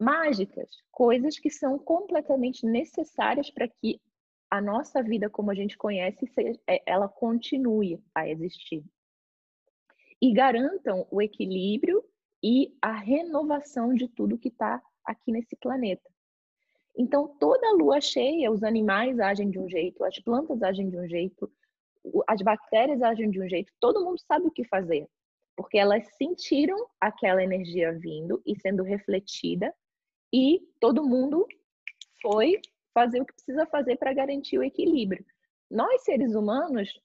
mágicas, 0.00 0.68
coisas 0.90 1.38
que 1.38 1.50
são 1.50 1.78
completamente 1.78 2.66
necessárias 2.66 3.50
para 3.50 3.68
que 3.68 4.00
a 4.50 4.60
nossa 4.60 5.02
vida 5.02 5.30
como 5.30 5.50
a 5.50 5.54
gente 5.54 5.76
conhece 5.76 6.26
é, 6.66 6.82
ela 6.86 7.08
continue 7.08 8.02
a 8.14 8.28
existir 8.28 8.84
e 10.24 10.32
garantam 10.32 11.06
o 11.10 11.20
equilíbrio 11.20 12.02
e 12.42 12.74
a 12.80 12.92
renovação 12.92 13.92
de 13.92 14.08
tudo 14.08 14.38
que 14.38 14.48
está 14.48 14.82
aqui 15.04 15.30
nesse 15.30 15.54
planeta. 15.54 16.10
Então, 16.96 17.36
toda 17.38 17.74
lua 17.74 18.00
cheia, 18.00 18.50
os 18.50 18.62
animais 18.62 19.20
agem 19.20 19.50
de 19.50 19.58
um 19.58 19.68
jeito, 19.68 20.02
as 20.02 20.18
plantas 20.20 20.62
agem 20.62 20.88
de 20.88 20.96
um 20.96 21.06
jeito, 21.06 21.52
as 22.26 22.40
bactérias 22.40 23.02
agem 23.02 23.30
de 23.30 23.38
um 23.38 23.46
jeito, 23.46 23.70
todo 23.78 24.02
mundo 24.02 24.18
sabe 24.20 24.46
o 24.46 24.50
que 24.50 24.64
fazer, 24.64 25.06
porque 25.54 25.76
elas 25.76 26.06
sentiram 26.16 26.86
aquela 26.98 27.44
energia 27.44 27.92
vindo 27.92 28.40
e 28.46 28.58
sendo 28.58 28.82
refletida, 28.82 29.74
e 30.32 30.58
todo 30.80 31.06
mundo 31.06 31.46
foi 32.22 32.62
fazer 32.94 33.20
o 33.20 33.26
que 33.26 33.34
precisa 33.34 33.66
fazer 33.66 33.98
para 33.98 34.14
garantir 34.14 34.56
o 34.56 34.64
equilíbrio. 34.64 35.22
Nós, 35.70 36.02
seres 36.02 36.34
humanos, 36.34 36.98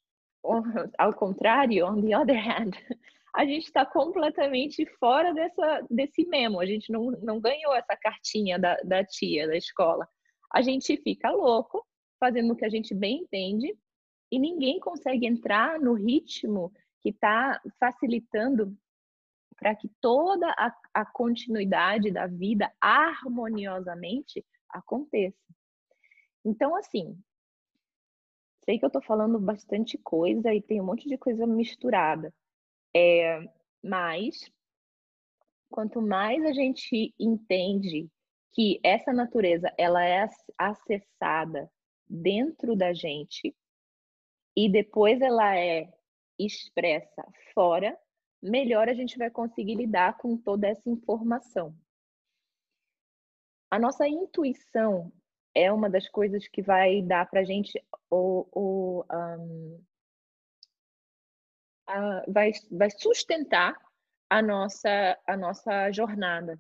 ao 0.97 1.13
contrário, 1.13 1.85
on 1.85 2.01
the 2.01 2.17
other 2.17 2.37
hand, 2.37 2.71
a 3.35 3.45
gente 3.45 3.65
está 3.65 3.85
completamente 3.85 4.85
fora 4.99 5.33
dessa, 5.33 5.85
desse 5.89 6.25
memo. 6.25 6.59
A 6.59 6.65
gente 6.65 6.91
não, 6.91 7.11
não 7.21 7.39
ganhou 7.39 7.73
essa 7.75 7.95
cartinha 7.95 8.57
da, 8.57 8.75
da 8.83 9.03
tia 9.03 9.47
da 9.47 9.55
escola. 9.55 10.07
A 10.53 10.61
gente 10.61 10.97
fica 10.97 11.29
louco, 11.29 11.85
fazendo 12.19 12.53
o 12.53 12.55
que 12.55 12.65
a 12.65 12.69
gente 12.69 12.93
bem 12.93 13.19
entende, 13.19 13.77
e 14.31 14.39
ninguém 14.39 14.79
consegue 14.79 15.25
entrar 15.25 15.79
no 15.79 15.93
ritmo 15.93 16.71
que 17.01 17.09
está 17.09 17.59
facilitando 17.79 18.75
para 19.57 19.75
que 19.75 19.89
toda 19.99 20.49
a, 20.57 20.73
a 20.93 21.05
continuidade 21.05 22.11
da 22.11 22.27
vida 22.27 22.71
harmoniosamente 22.79 24.45
aconteça. 24.69 25.37
Então, 26.45 26.75
assim, 26.75 27.17
sei 28.63 28.77
que 28.77 28.85
eu 28.85 28.87
estou 28.87 29.01
falando 29.01 29.39
bastante 29.39 29.97
coisa 29.97 30.53
e 30.53 30.61
tem 30.61 30.81
um 30.81 30.85
monte 30.85 31.07
de 31.07 31.17
coisa 31.17 31.45
misturada, 31.47 32.33
é, 32.95 33.39
mas 33.83 34.51
quanto 35.69 36.01
mais 36.01 36.43
a 36.45 36.51
gente 36.51 37.13
entende 37.19 38.09
que 38.51 38.79
essa 38.83 39.13
natureza 39.13 39.71
ela 39.77 40.03
é 40.03 40.27
acessada 40.57 41.71
dentro 42.07 42.75
da 42.75 42.93
gente 42.93 43.55
e 44.55 44.69
depois 44.69 45.21
ela 45.21 45.55
é 45.55 45.91
expressa 46.37 47.23
fora, 47.53 47.97
melhor 48.41 48.89
a 48.89 48.93
gente 48.93 49.17
vai 49.17 49.29
conseguir 49.29 49.75
lidar 49.75 50.17
com 50.17 50.37
toda 50.37 50.67
essa 50.67 50.89
informação. 50.89 51.75
A 53.69 53.77
nossa 53.77 54.07
intuição 54.07 55.11
é 55.63 55.71
uma 55.71 55.89
das 55.89 56.07
coisas 56.09 56.47
que 56.47 56.61
vai 56.61 57.01
dar 57.01 57.29
para 57.29 57.41
a 57.41 57.43
gente 57.43 57.81
o, 58.09 58.47
o 58.51 59.05
um, 59.11 59.83
a, 61.87 62.23
vai, 62.27 62.51
vai 62.71 62.89
sustentar 62.91 63.75
a 64.29 64.41
nossa 64.41 65.17
a 65.27 65.37
nossa 65.37 65.91
jornada. 65.91 66.59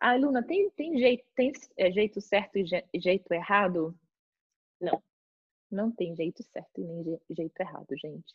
Ah, 0.00 0.16
Luna, 0.16 0.42
tem, 0.44 0.70
tem 0.70 0.98
jeito 0.98 1.24
tem 1.36 1.52
é, 1.76 1.92
jeito 1.92 2.20
certo 2.20 2.58
e 2.58 3.00
jeito 3.00 3.32
errado? 3.32 3.96
Não, 4.80 5.02
não 5.70 5.92
tem 5.92 6.16
jeito 6.16 6.42
certo 6.42 6.80
e 6.80 6.84
nem 6.84 7.20
jeito 7.30 7.60
errado, 7.60 7.86
gente 7.96 8.34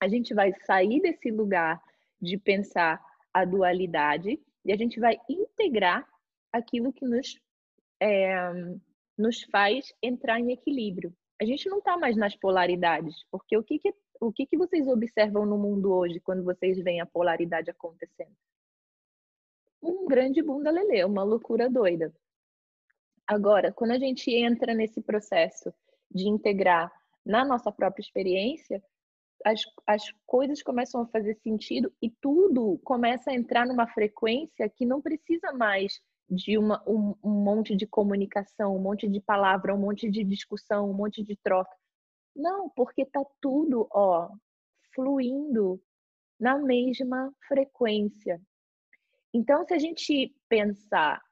a 0.00 0.08
gente 0.08 0.34
vai 0.34 0.52
sair 0.64 1.00
desse 1.00 1.30
lugar 1.30 1.82
de 2.20 2.36
pensar 2.38 3.02
a 3.32 3.44
dualidade 3.44 4.40
e 4.64 4.72
a 4.72 4.76
gente 4.76 4.98
vai 5.00 5.18
integrar 5.28 6.06
aquilo 6.52 6.92
que 6.92 7.04
nos, 7.04 7.38
é, 8.00 8.52
nos 9.16 9.42
faz 9.44 9.92
entrar 10.02 10.38
em 10.40 10.52
equilíbrio. 10.52 11.14
A 11.40 11.44
gente 11.44 11.68
não 11.68 11.78
está 11.78 11.96
mais 11.96 12.16
nas 12.16 12.34
polaridades, 12.36 13.24
porque 13.30 13.56
o 13.56 13.62
que, 13.62 13.78
que, 13.78 13.94
o 14.20 14.32
que, 14.32 14.46
que 14.46 14.56
vocês 14.56 14.86
observam 14.88 15.44
no 15.44 15.58
mundo 15.58 15.92
hoje 15.92 16.20
quando 16.20 16.42
vocês 16.42 16.78
veem 16.78 17.00
a 17.00 17.06
polaridade 17.06 17.70
acontecendo? 17.70 18.34
Um 19.82 20.06
grande 20.06 20.42
bunda 20.42 20.70
lelê, 20.70 21.04
uma 21.04 21.22
loucura 21.22 21.68
doida. 21.68 22.14
Agora, 23.26 23.72
quando 23.72 23.90
a 23.90 23.98
gente 23.98 24.30
entra 24.30 24.72
nesse 24.72 25.00
processo 25.02 25.72
de 26.10 26.28
integrar 26.28 26.90
na 27.24 27.44
nossa 27.44 27.72
própria 27.72 28.02
experiência, 28.02 28.82
as, 29.44 29.60
as 29.86 30.02
coisas 30.24 30.62
começam 30.62 31.02
a 31.02 31.06
fazer 31.08 31.34
sentido 31.34 31.92
e 32.00 32.10
tudo 32.10 32.78
começa 32.84 33.30
a 33.30 33.34
entrar 33.34 33.66
numa 33.66 33.86
frequência 33.86 34.68
que 34.68 34.86
não 34.86 35.02
precisa 35.02 35.52
mais 35.52 36.00
de 36.28 36.58
uma, 36.58 36.82
um, 36.86 37.14
um 37.22 37.30
monte 37.30 37.76
de 37.76 37.86
comunicação, 37.86 38.76
um 38.76 38.80
monte 38.80 39.08
de 39.08 39.20
palavra, 39.20 39.74
um 39.74 39.78
monte 39.78 40.10
de 40.10 40.24
discussão, 40.24 40.90
um 40.90 40.94
monte 40.94 41.22
de 41.22 41.36
troca. 41.36 41.74
Não, 42.34 42.68
porque 42.70 43.04
tá 43.04 43.24
tudo, 43.40 43.88
ó, 43.90 44.30
fluindo 44.94 45.80
na 46.38 46.58
mesma 46.58 47.32
frequência. 47.46 48.40
Então, 49.32 49.64
se 49.64 49.74
a 49.74 49.78
gente 49.78 50.34
pensar 50.48 51.22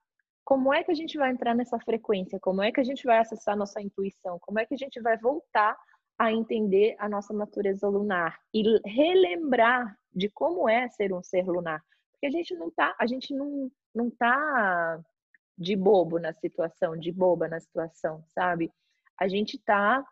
como 0.44 0.72
é 0.72 0.85
que 0.85 0.90
a 0.90 0.94
gente 0.94 1.16
vai 1.16 1.30
entrar 1.30 1.54
nessa 1.54 1.78
frequência, 1.80 2.38
como 2.38 2.62
é 2.62 2.70
que 2.70 2.80
a 2.80 2.85
gente 2.85 3.04
vai 3.04 3.18
acessar 3.18 3.57
nossa 3.57 3.80
intuição, 3.80 4.38
como 4.40 4.59
é 4.59 4.66
que 4.66 4.74
a 4.74 4.78
gente 4.78 5.00
vai 5.00 5.16
voltar 5.16 5.76
a 6.18 6.30
entender 6.30 6.94
a 6.98 7.09
nossa 7.09 7.35
natureza 7.35 7.88
lunar 7.88 8.38
e 8.52 8.62
relembrar 8.85 9.98
de 10.14 10.28
como 10.28 10.68
é 10.68 10.88
ser 10.88 11.12
um 11.12 11.22
ser 11.22 11.44
lunar, 11.46 11.83
porque 12.12 12.26
a 12.26 12.30
gente 12.30 12.54
não 12.54 12.70
tá, 12.70 12.94
a 12.98 13.07
gente 13.07 13.35
não 13.35 13.70
não 13.94 14.11
tá 14.11 15.00
de 15.57 15.76
bobo 15.76 16.18
na 16.18 16.33
situação, 16.33 16.96
de 16.96 17.12
boba 17.12 17.48
na 17.48 17.61
situação, 17.61 18.24
sabe? 18.35 18.72
A 19.18 19.28
gente 19.28 19.59
tá 19.59 20.04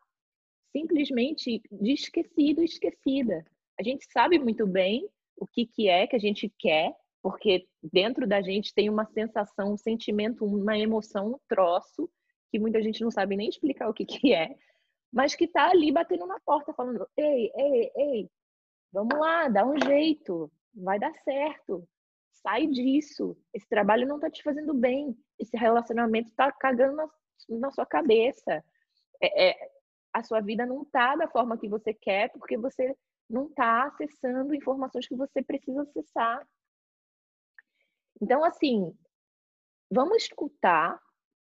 simplesmente 0.70 1.60
de 1.70 1.92
esquecido, 1.92 2.62
esquecida. 2.62 3.44
A 3.78 3.82
gente 3.82 4.06
sabe 4.10 4.38
muito 4.38 4.66
bem 4.66 5.08
o 5.36 5.46
que 5.46 5.66
que 5.66 5.88
é 5.88 6.06
que 6.06 6.16
a 6.16 6.18
gente 6.18 6.52
quer, 6.58 6.94
porque 7.22 7.66
dentro 7.82 8.26
da 8.26 8.40
gente 8.40 8.72
tem 8.72 8.88
uma 8.88 9.04
sensação, 9.06 9.72
um 9.72 9.76
sentimento, 9.76 10.44
uma 10.44 10.78
emoção, 10.78 11.32
um 11.32 11.38
troço 11.48 12.08
que 12.50 12.58
muita 12.58 12.82
gente 12.82 13.02
não 13.02 13.10
sabe 13.10 13.36
nem 13.36 13.48
explicar 13.48 13.88
o 13.88 13.94
que 13.94 14.04
que 14.04 14.32
é, 14.34 14.54
mas 15.12 15.34
que 15.34 15.44
está 15.44 15.70
ali 15.70 15.90
batendo 15.92 16.26
na 16.26 16.38
porta, 16.40 16.72
falando: 16.72 17.06
ei, 17.16 17.50
ei, 17.54 17.90
ei, 17.96 18.30
vamos 18.92 19.18
lá, 19.18 19.48
dá 19.48 19.66
um 19.66 19.78
jeito, 19.78 20.50
vai 20.74 20.98
dar 20.98 21.12
certo, 21.22 21.86
sai 22.32 22.66
disso. 22.66 23.36
Esse 23.52 23.68
trabalho 23.68 24.06
não 24.06 24.16
está 24.16 24.30
te 24.30 24.42
fazendo 24.42 24.74
bem, 24.74 25.16
esse 25.38 25.56
relacionamento 25.56 26.28
está 26.28 26.50
cagando 26.52 26.96
na, 26.96 27.10
na, 27.48 27.70
sua 27.70 27.86
cabeça. 27.86 28.64
É, 29.20 29.50
é, 29.50 29.70
a 30.12 30.22
sua 30.22 30.40
vida 30.40 30.66
não 30.66 30.82
está 30.82 31.16
da 31.16 31.28
forma 31.28 31.58
que 31.58 31.68
você 31.68 31.94
quer, 31.94 32.30
porque 32.32 32.56
você 32.56 32.96
não 33.28 33.46
está 33.46 33.84
acessando 33.84 34.54
informações 34.54 35.06
que 35.06 35.16
você 35.16 35.42
precisa 35.42 35.82
acessar. 35.82 36.46
Então, 38.20 38.44
assim, 38.44 38.96
vamos 39.90 40.24
escutar 40.24 41.00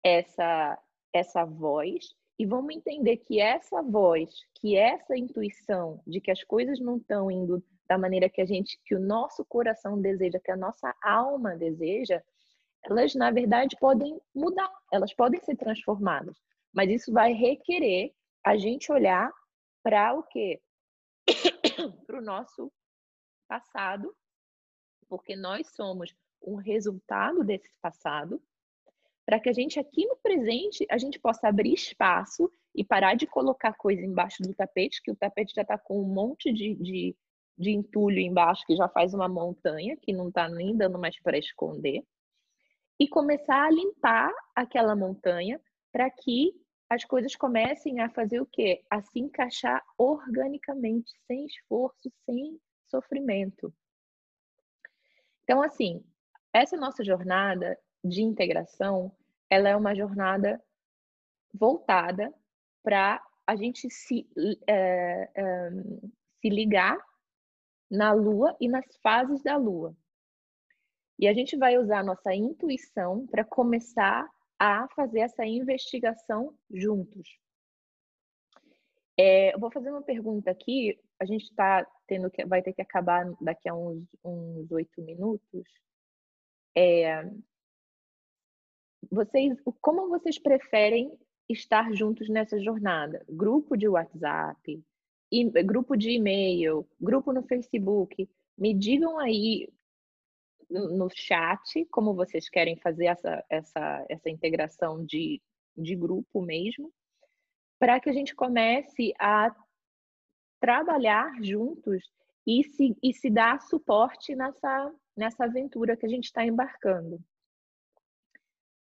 essa, 0.03 0.77
essa 1.13 1.45
voz 1.45 2.15
e 2.37 2.45
vamos 2.45 2.75
entender 2.75 3.17
que 3.17 3.39
essa 3.39 3.81
voz, 3.81 4.29
que 4.55 4.77
essa 4.77 5.17
intuição 5.17 6.01
de 6.05 6.21
que 6.21 6.31
as 6.31 6.43
coisas 6.43 6.79
não 6.79 6.97
estão 6.97 7.29
indo 7.29 7.63
da 7.89 7.97
maneira 7.97 8.29
que 8.29 8.39
a 8.39 8.45
gente, 8.45 8.79
que 8.85 8.93
o 8.93 8.99
nosso 8.99 9.43
coração 9.43 9.99
deseja, 9.99 10.39
que 10.39 10.51
a 10.51 10.55
nossa 10.55 10.95
alma 11.01 11.55
deseja, 11.55 12.23
elas 12.83 13.15
na 13.15 13.31
verdade 13.31 13.75
podem 13.79 14.21
mudar, 14.33 14.71
elas 14.93 15.13
podem 15.13 15.41
ser 15.41 15.55
transformadas. 15.55 16.37
Mas 16.71 16.89
isso 16.89 17.11
vai 17.11 17.33
requerer 17.33 18.13
a 18.45 18.55
gente 18.55 18.91
olhar 18.91 19.31
para 19.83 20.13
o 20.13 20.23
quê? 20.23 20.61
para 22.05 22.19
o 22.19 22.21
nosso 22.21 22.71
passado, 23.47 24.15
porque 25.07 25.35
nós 25.35 25.67
somos 25.69 26.15
um 26.41 26.55
resultado 26.55 27.43
desse 27.43 27.69
passado 27.81 28.39
para 29.25 29.39
que 29.39 29.49
a 29.49 29.53
gente 29.53 29.79
aqui 29.79 30.05
no 30.05 30.15
presente 30.17 30.85
a 30.89 30.97
gente 30.97 31.19
possa 31.19 31.47
abrir 31.47 31.73
espaço 31.73 32.51
e 32.75 32.83
parar 32.83 33.15
de 33.15 33.25
colocar 33.25 33.73
coisa 33.73 34.01
embaixo 34.01 34.43
do 34.43 34.53
tapete, 34.53 35.01
que 35.01 35.11
o 35.11 35.15
tapete 35.15 35.53
já 35.55 35.63
está 35.63 35.77
com 35.77 36.01
um 36.01 36.07
monte 36.07 36.53
de, 36.53 36.75
de, 36.75 37.15
de 37.59 37.71
entulho 37.71 38.19
embaixo 38.19 38.65
que 38.65 38.75
já 38.75 38.87
faz 38.87 39.13
uma 39.13 39.27
montanha 39.27 39.97
que 39.97 40.13
não 40.13 40.29
está 40.29 40.47
nem 40.47 40.77
dando 40.77 40.97
mais 40.97 41.19
para 41.21 41.37
esconder, 41.37 42.03
e 42.97 43.07
começar 43.07 43.65
a 43.65 43.71
limpar 43.71 44.31
aquela 44.55 44.95
montanha 44.95 45.61
para 45.91 46.09
que 46.09 46.53
as 46.89 47.03
coisas 47.05 47.35
comecem 47.35 47.99
a 47.99 48.09
fazer 48.09 48.41
o 48.41 48.45
quê? 48.45 48.83
A 48.89 49.01
se 49.01 49.19
encaixar 49.19 49.83
organicamente, 49.97 51.11
sem 51.27 51.45
esforço, 51.45 52.11
sem 52.25 52.59
sofrimento. 52.87 53.73
Então, 55.43 55.61
assim, 55.61 56.03
essa 56.51 56.75
nossa 56.75 57.03
jornada 57.03 57.77
de 58.03 58.21
integração, 58.21 59.15
ela 59.49 59.69
é 59.69 59.75
uma 59.75 59.95
jornada 59.95 60.61
voltada 61.53 62.33
para 62.83 63.21
a 63.45 63.55
gente 63.55 63.89
se, 63.89 64.27
é, 64.67 65.29
é, 65.35 65.69
se 66.41 66.49
ligar 66.49 66.97
na 67.89 68.13
Lua 68.13 68.55
e 68.59 68.67
nas 68.67 68.85
fases 69.01 69.41
da 69.41 69.57
Lua. 69.57 69.95
E 71.17 71.27
a 71.27 71.33
gente 71.33 71.57
vai 71.57 71.77
usar 71.77 71.99
a 71.99 72.03
nossa 72.03 72.33
intuição 72.33 73.27
para 73.27 73.43
começar 73.43 74.29
a 74.57 74.87
fazer 74.95 75.19
essa 75.19 75.45
investigação 75.45 76.53
juntos. 76.71 77.37
É, 79.17 79.53
eu 79.53 79.59
vou 79.59 79.69
fazer 79.69 79.89
uma 79.91 80.01
pergunta 80.01 80.49
aqui. 80.49 80.97
A 81.19 81.25
gente 81.25 81.43
está 81.43 81.85
tendo 82.07 82.31
que 82.31 82.45
vai 82.45 82.61
ter 82.61 82.71
que 82.71 82.81
acabar 82.81 83.29
daqui 83.41 83.67
a 83.67 83.75
uns 83.75 84.71
oito 84.71 85.01
minutos. 85.01 85.63
É, 86.77 87.29
vocês, 89.11 89.57
como 89.81 90.07
vocês 90.07 90.39
preferem 90.39 91.11
estar 91.49 91.91
juntos 91.93 92.29
nessa 92.29 92.57
jornada? 92.61 93.25
Grupo 93.27 93.75
de 93.75 93.89
WhatsApp, 93.89 94.81
grupo 95.65 95.95
de 95.95 96.11
e-mail, 96.11 96.87
grupo 96.99 97.31
no 97.31 97.43
Facebook? 97.43 98.29
Me 98.57 98.73
digam 98.73 99.19
aí 99.19 99.69
no 100.69 101.09
chat 101.09 101.85
como 101.85 102.13
vocês 102.13 102.47
querem 102.47 102.75
fazer 102.77 103.05
essa, 103.05 103.43
essa, 103.49 104.05
essa 104.07 104.29
integração 104.29 105.03
de, 105.03 105.41
de 105.75 105.95
grupo 105.95 106.41
mesmo, 106.41 106.93
para 107.79 107.99
que 107.99 108.09
a 108.09 108.13
gente 108.13 108.35
comece 108.35 109.13
a 109.19 109.55
trabalhar 110.59 111.41
juntos 111.41 112.03
e 112.45 112.63
se, 112.63 112.97
e 113.01 113.13
se 113.13 113.29
dar 113.29 113.61
suporte 113.61 114.35
nessa, 114.35 114.93
nessa 115.15 115.45
aventura 115.45 115.95
que 115.95 116.05
a 116.05 116.09
gente 116.09 116.25
está 116.25 116.45
embarcando. 116.45 117.19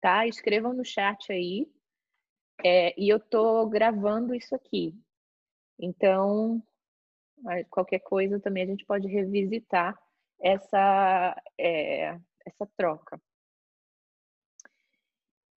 Tá? 0.01 0.27
Escrevam 0.27 0.73
no 0.73 0.83
chat 0.83 1.31
aí. 1.31 1.69
É, 2.63 2.99
e 2.99 3.07
eu 3.07 3.17
estou 3.17 3.67
gravando 3.69 4.33
isso 4.33 4.55
aqui. 4.55 4.95
Então, 5.79 6.61
qualquer 7.69 7.99
coisa 7.99 8.39
também 8.39 8.63
a 8.63 8.67
gente 8.67 8.85
pode 8.85 9.07
revisitar 9.07 9.97
essa, 10.39 11.35
é, 11.57 12.17
essa 12.45 12.67
troca. 12.75 13.19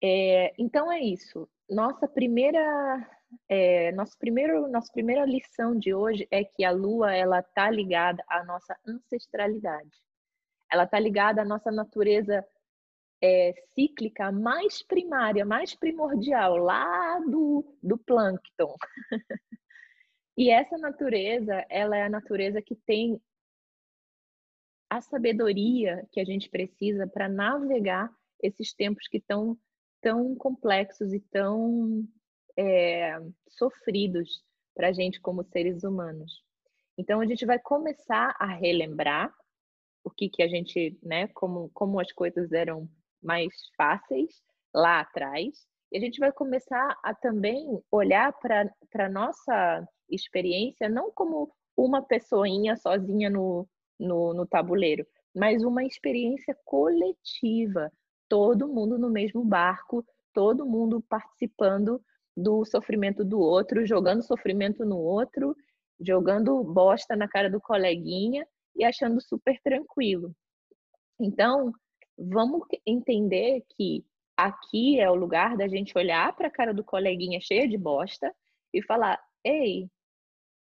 É, 0.03 0.53
então 0.57 0.91
é 0.91 0.99
isso. 0.99 1.47
Nossa 1.69 2.07
primeira, 2.07 2.59
é, 3.47 3.91
nosso 3.91 4.17
primeiro, 4.17 4.67
nossa 4.67 4.91
primeira 4.91 5.25
lição 5.25 5.77
de 5.77 5.93
hoje 5.93 6.27
é 6.31 6.43
que 6.43 6.63
a 6.63 6.71
Lua 6.71 7.13
ela 7.13 7.39
está 7.39 7.69
ligada 7.69 8.23
à 8.27 8.43
nossa 8.43 8.75
ancestralidade. 8.85 10.01
Ela 10.71 10.83
está 10.85 10.99
ligada 10.99 11.41
à 11.41 11.45
nossa 11.45 11.71
natureza 11.71 12.45
é, 13.21 13.53
cíclica 13.75 14.31
mais 14.31 14.81
primária, 14.81 15.45
mais 15.45 15.75
primordial, 15.75 16.57
lá 16.57 17.19
do, 17.19 17.63
do 17.83 17.97
plâncton. 17.97 18.75
e 20.37 20.49
essa 20.49 20.77
natureza, 20.77 21.65
ela 21.69 21.97
é 21.97 22.03
a 22.03 22.09
natureza 22.09 22.61
que 22.61 22.75
tem 22.75 23.21
a 24.89 25.01
sabedoria 25.01 26.07
que 26.11 26.19
a 26.19 26.25
gente 26.25 26.49
precisa 26.49 27.07
para 27.07 27.29
navegar 27.29 28.13
esses 28.41 28.73
tempos 28.73 29.07
que 29.07 29.17
estão 29.17 29.57
tão 30.01 30.35
complexos 30.35 31.13
e 31.13 31.19
tão 31.19 32.05
é, 32.57 33.17
sofridos 33.49 34.43
para 34.75 34.89
a 34.89 34.91
gente 34.91 35.21
como 35.21 35.43
seres 35.43 35.83
humanos. 35.83 36.43
Então 36.97 37.21
a 37.21 37.25
gente 37.25 37.45
vai 37.45 37.59
começar 37.59 38.35
a 38.39 38.45
relembrar 38.45 39.33
o 40.03 40.09
que 40.09 40.27
que 40.29 40.43
a 40.43 40.47
gente, 40.47 40.97
né, 41.03 41.27
como 41.29 41.69
como 41.73 41.99
as 41.99 42.11
coisas 42.11 42.51
eram 42.51 42.89
mais 43.21 43.53
fáceis 43.77 44.41
lá 44.73 45.01
atrás, 45.01 45.67
e 45.91 45.97
a 45.97 45.99
gente 45.99 46.19
vai 46.19 46.31
começar 46.31 46.97
a 47.03 47.13
também 47.13 47.81
olhar 47.91 48.31
para 48.33 48.69
a 48.95 49.09
nossa 49.09 49.87
experiência 50.09 50.87
não 50.87 51.11
como 51.11 51.51
uma 51.75 52.01
pessoinha 52.01 52.75
sozinha 52.77 53.29
no, 53.29 53.67
no, 53.99 54.33
no 54.33 54.45
tabuleiro, 54.45 55.05
mas 55.35 55.63
uma 55.63 55.83
experiência 55.83 56.57
coletiva, 56.65 57.91
todo 58.29 58.67
mundo 58.67 58.97
no 58.97 59.09
mesmo 59.09 59.43
barco, 59.43 60.05
todo 60.33 60.65
mundo 60.65 61.03
participando 61.09 62.01
do 62.35 62.63
sofrimento 62.65 63.25
do 63.25 63.39
outro, 63.39 63.85
jogando 63.85 64.23
sofrimento 64.23 64.85
no 64.85 64.97
outro, 64.97 65.55
jogando 65.99 66.63
bosta 66.63 67.15
na 67.15 67.27
cara 67.27 67.49
do 67.49 67.59
coleguinha 67.59 68.47
e 68.75 68.85
achando 68.85 69.21
super 69.21 69.59
tranquilo. 69.61 70.33
Então, 71.19 71.73
vamos 72.17 72.61
entender 72.85 73.63
que 73.75 74.05
aqui 74.45 74.99
é 74.99 75.09
o 75.09 75.15
lugar 75.15 75.57
da 75.57 75.67
gente 75.67 75.97
olhar 75.97 76.35
para 76.35 76.47
a 76.47 76.51
cara 76.51 76.73
do 76.73 76.83
coleguinha 76.83 77.39
cheia 77.41 77.67
de 77.67 77.77
bosta 77.77 78.33
e 78.73 78.81
falar: 78.81 79.19
ei, 79.43 79.89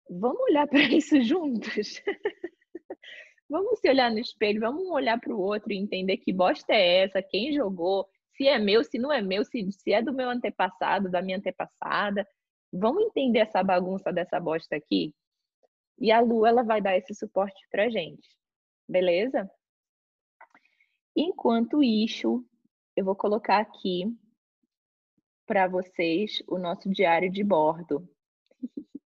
vamos 0.09 0.41
olhar 0.43 0.67
para 0.67 0.81
isso 0.95 1.21
juntos? 1.23 2.03
vamos 3.49 3.79
se 3.79 3.89
olhar 3.89 4.11
no 4.11 4.19
espelho, 4.19 4.61
vamos 4.61 4.87
olhar 4.89 5.19
para 5.21 5.35
o 5.35 5.41
outro 5.41 5.73
e 5.73 5.77
entender 5.77 6.19
que 6.19 6.33
bosta 6.33 6.73
é 6.73 7.05
essa, 7.05 7.23
quem 7.23 7.53
jogou, 7.53 8.09
se 8.37 8.47
é 8.47 8.59
meu, 8.59 8.85
se 8.85 8.99
não 8.99 9.13
é 9.13 9.21
meu, 9.21 9.45
se, 9.45 9.71
se 9.73 9.93
é 9.93 10.03
do 10.03 10.13
meu 10.13 10.29
antepassado, 10.29 11.11
da 11.11 11.23
minha 11.23 11.39
antepassada. 11.39 12.27
Vamos 12.73 13.05
entender 13.05 13.41
essa 13.41 13.63
bagunça 13.63 14.13
dessa 14.13 14.39
bosta 14.39 14.77
aqui? 14.77 15.15
E 15.99 16.13
a 16.13 16.21
Lu, 16.21 16.45
ela 16.45 16.63
vai 16.63 16.81
dar 16.81 16.97
esse 16.97 17.15
suporte 17.15 17.67
pra 17.71 17.89
gente. 17.89 18.29
Beleza? 18.89 19.51
Enquanto 21.17 21.83
isso, 21.83 22.45
eu 22.97 23.05
vou 23.05 23.15
colocar 23.15 23.59
aqui 23.59 24.05
para 25.47 25.69
vocês 25.69 26.43
o 26.49 26.59
nosso 26.59 26.91
diário 26.91 27.31
de 27.31 27.45
bordo. 27.45 28.09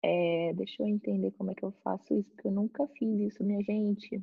É, 0.00 0.52
deixa 0.54 0.80
eu 0.80 0.86
entender 0.86 1.32
como 1.32 1.50
é 1.50 1.54
que 1.56 1.64
eu 1.64 1.72
faço 1.82 2.14
isso, 2.14 2.30
porque 2.30 2.46
eu 2.46 2.52
nunca 2.52 2.86
fiz 2.86 3.18
isso, 3.20 3.42
minha 3.42 3.60
gente. 3.64 4.22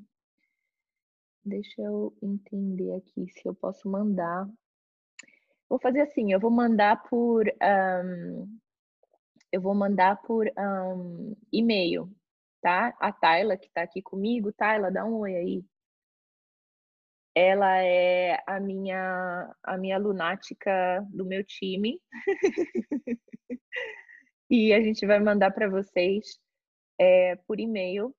Deixa 1.43 1.81
eu 1.81 2.15
entender 2.21 2.95
aqui 2.95 3.29
se 3.29 3.45
eu 3.45 3.53
posso 3.53 3.87
mandar. 3.89 4.49
Vou 5.67 5.77
fazer 5.77 5.99
assim, 5.99 6.31
eu 6.31 6.39
vou 6.39 6.49
mandar 6.49 7.03
por 7.03 7.45
um, 7.61 8.57
eu 9.51 9.61
vou 9.61 9.75
mandar 9.75 10.21
por 10.21 10.49
um, 10.57 11.35
e-mail, 11.51 12.09
tá? 12.61 12.95
A 12.97 13.11
Tayla 13.11 13.57
que 13.57 13.67
está 13.67 13.81
aqui 13.81 14.01
comigo, 14.01 14.53
Tayla, 14.53 14.89
dá 14.89 15.05
um 15.05 15.17
oi 15.19 15.35
aí. 15.35 15.65
Ela 17.35 17.77
é 17.83 18.41
a 18.47 18.59
minha 18.59 19.53
a 19.63 19.77
minha 19.77 19.97
lunática 19.97 21.05
do 21.09 21.25
meu 21.25 21.43
time. 21.43 21.99
e 24.49 24.73
a 24.73 24.81
gente 24.81 25.05
vai 25.05 25.19
mandar 25.19 25.51
para 25.51 25.69
vocês 25.69 26.39
é, 26.99 27.35
por 27.47 27.59
e-mail 27.59 28.15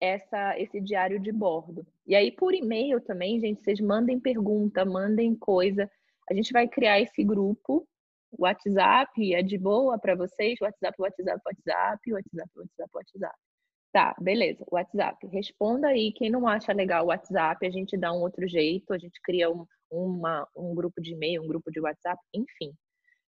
essa, 0.00 0.58
esse 0.58 0.80
diário 0.80 1.20
de 1.20 1.30
bordo. 1.30 1.86
E 2.06 2.14
aí, 2.14 2.32
por 2.32 2.54
e-mail 2.54 3.00
também, 3.00 3.38
gente, 3.38 3.62
vocês 3.62 3.80
mandem 3.80 4.18
pergunta, 4.18 4.84
mandem 4.84 5.36
coisa. 5.36 5.88
A 6.30 6.34
gente 6.34 6.52
vai 6.52 6.66
criar 6.66 7.00
esse 7.00 7.22
grupo. 7.22 7.86
WhatsApp 8.32 9.34
é 9.34 9.42
de 9.42 9.58
boa 9.58 9.98
para 9.98 10.14
vocês? 10.14 10.58
WhatsApp, 10.60 10.94
WhatsApp, 10.98 11.40
WhatsApp, 11.44 12.12
WhatsApp, 12.12 12.50
WhatsApp, 12.56 12.90
WhatsApp. 12.94 13.49
Tá, 13.92 14.14
beleza. 14.20 14.64
WhatsApp. 14.70 15.26
Responda 15.26 15.88
aí. 15.88 16.12
Quem 16.12 16.30
não 16.30 16.46
acha 16.46 16.72
legal 16.72 17.04
o 17.04 17.08
WhatsApp, 17.08 17.66
a 17.66 17.70
gente 17.70 17.96
dá 17.96 18.12
um 18.12 18.20
outro 18.20 18.46
jeito. 18.46 18.92
A 18.92 18.98
gente 18.98 19.20
cria 19.22 19.50
um, 19.50 19.66
uma, 19.90 20.46
um 20.56 20.74
grupo 20.74 21.00
de 21.00 21.12
e-mail, 21.12 21.42
um 21.42 21.48
grupo 21.48 21.70
de 21.70 21.80
WhatsApp, 21.80 22.20
enfim. 22.32 22.72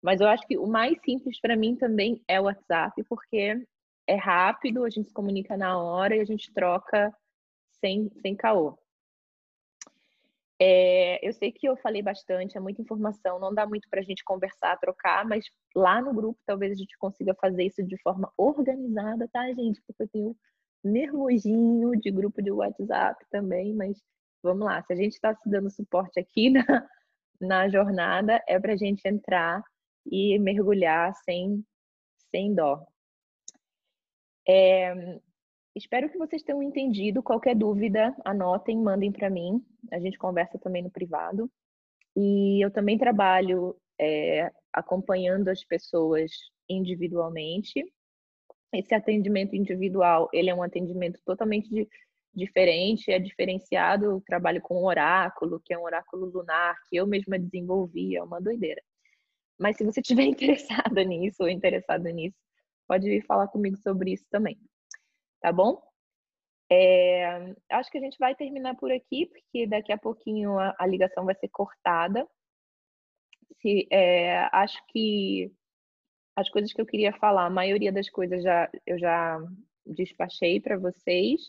Mas 0.02 0.20
eu 0.20 0.28
acho 0.28 0.46
que 0.46 0.58
o 0.58 0.66
mais 0.66 0.98
simples 1.04 1.40
para 1.40 1.56
mim 1.56 1.76
também 1.76 2.22
é 2.28 2.40
o 2.40 2.44
WhatsApp, 2.44 3.02
porque 3.08 3.56
é 4.06 4.14
rápido, 4.16 4.84
a 4.84 4.90
gente 4.90 5.08
se 5.08 5.14
comunica 5.14 5.56
na 5.56 5.78
hora 5.78 6.16
e 6.16 6.20
a 6.20 6.24
gente 6.24 6.52
troca 6.52 7.12
sem, 7.80 8.10
sem 8.22 8.34
caô. 8.34 8.78
É, 10.60 11.26
eu 11.26 11.32
sei 11.32 11.52
que 11.52 11.68
eu 11.68 11.76
falei 11.76 12.02
bastante, 12.02 12.56
é 12.56 12.60
muita 12.60 12.82
informação, 12.82 13.38
não 13.38 13.54
dá 13.54 13.64
muito 13.66 13.88
para 13.88 14.00
a 14.00 14.02
gente 14.02 14.24
conversar, 14.24 14.76
trocar, 14.78 15.24
mas 15.24 15.44
lá 15.74 16.02
no 16.02 16.12
grupo 16.12 16.40
talvez 16.44 16.72
a 16.72 16.74
gente 16.74 16.98
consiga 16.98 17.34
fazer 17.34 17.64
isso 17.64 17.82
de 17.84 17.96
forma 18.02 18.32
organizada, 18.36 19.28
tá, 19.32 19.46
gente? 19.52 19.80
Porque 19.86 20.02
eu 20.02 20.08
tenho 20.08 20.36
nervosinho 20.82 21.92
de 22.00 22.10
grupo 22.10 22.42
de 22.42 22.50
WhatsApp 22.50 23.24
também, 23.30 23.72
mas 23.72 24.02
vamos 24.42 24.66
lá, 24.66 24.82
se 24.82 24.92
a 24.92 24.96
gente 24.96 25.12
está 25.12 25.34
se 25.34 25.48
dando 25.48 25.70
suporte 25.70 26.18
aqui 26.18 26.50
na, 26.50 26.88
na 27.40 27.68
jornada, 27.68 28.42
é 28.48 28.58
para 28.58 28.72
a 28.72 28.76
gente 28.76 29.06
entrar 29.06 29.62
e 30.06 30.38
mergulhar 30.40 31.14
sem, 31.24 31.64
sem 32.30 32.54
dó. 32.54 32.84
É, 34.48 35.20
espero 35.78 36.10
que 36.10 36.18
vocês 36.18 36.42
tenham 36.42 36.62
entendido. 36.62 37.22
Qualquer 37.22 37.54
dúvida, 37.54 38.14
anotem, 38.24 38.76
mandem 38.76 39.12
para 39.12 39.30
mim. 39.30 39.64
A 39.90 39.98
gente 39.98 40.18
conversa 40.18 40.58
também 40.58 40.82
no 40.82 40.90
privado. 40.90 41.50
E 42.16 42.64
eu 42.64 42.70
também 42.70 42.98
trabalho 42.98 43.76
é, 43.98 44.50
acompanhando 44.72 45.48
as 45.48 45.64
pessoas 45.64 46.32
individualmente. 46.68 47.84
Esse 48.72 48.94
atendimento 48.94 49.56
individual, 49.56 50.28
ele 50.32 50.50
é 50.50 50.54
um 50.54 50.62
atendimento 50.62 51.20
totalmente 51.24 51.70
de, 51.70 51.88
diferente, 52.34 53.10
é 53.10 53.18
diferenciado. 53.18 54.04
Eu 54.04 54.20
trabalho 54.20 54.60
com 54.60 54.82
um 54.82 54.84
oráculo, 54.84 55.60
que 55.64 55.72
é 55.72 55.78
um 55.78 55.84
oráculo 55.84 56.26
lunar, 56.26 56.76
que 56.88 56.96
eu 56.96 57.06
mesma 57.06 57.38
desenvolvi, 57.38 58.16
é 58.16 58.22
uma 58.22 58.40
doideira. 58.40 58.82
Mas 59.58 59.76
se 59.76 59.84
você 59.84 60.00
estiver 60.00 60.24
interessada 60.26 61.02
nisso 61.04 61.42
ou 61.42 61.48
interessado 61.48 62.04
nisso, 62.04 62.36
pode 62.86 63.08
vir 63.08 63.24
falar 63.24 63.48
comigo 63.48 63.76
sobre 63.78 64.12
isso 64.12 64.26
também. 64.30 64.58
Tá 65.40 65.52
bom? 65.52 65.82
É, 66.70 67.54
acho 67.70 67.90
que 67.90 67.98
a 67.98 68.00
gente 68.00 68.18
vai 68.18 68.34
terminar 68.34 68.76
por 68.76 68.92
aqui, 68.92 69.26
porque 69.26 69.66
daqui 69.66 69.92
a 69.92 69.98
pouquinho 69.98 70.58
a, 70.58 70.74
a 70.78 70.86
ligação 70.86 71.24
vai 71.24 71.34
ser 71.34 71.48
cortada. 71.48 72.28
Se, 73.60 73.88
é, 73.90 74.48
acho 74.52 74.78
que 74.88 75.50
as 76.36 76.48
coisas 76.50 76.72
que 76.72 76.80
eu 76.80 76.86
queria 76.86 77.12
falar, 77.14 77.46
a 77.46 77.50
maioria 77.50 77.92
das 77.92 78.08
coisas 78.10 78.42
já, 78.42 78.70
eu 78.86 78.98
já 78.98 79.40
despachei 79.86 80.60
para 80.60 80.78
vocês. 80.78 81.40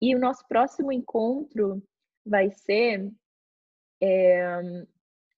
E 0.00 0.14
o 0.14 0.18
nosso 0.18 0.46
próximo 0.48 0.92
encontro 0.92 1.82
vai 2.24 2.50
ser 2.50 3.10
é, 4.00 4.62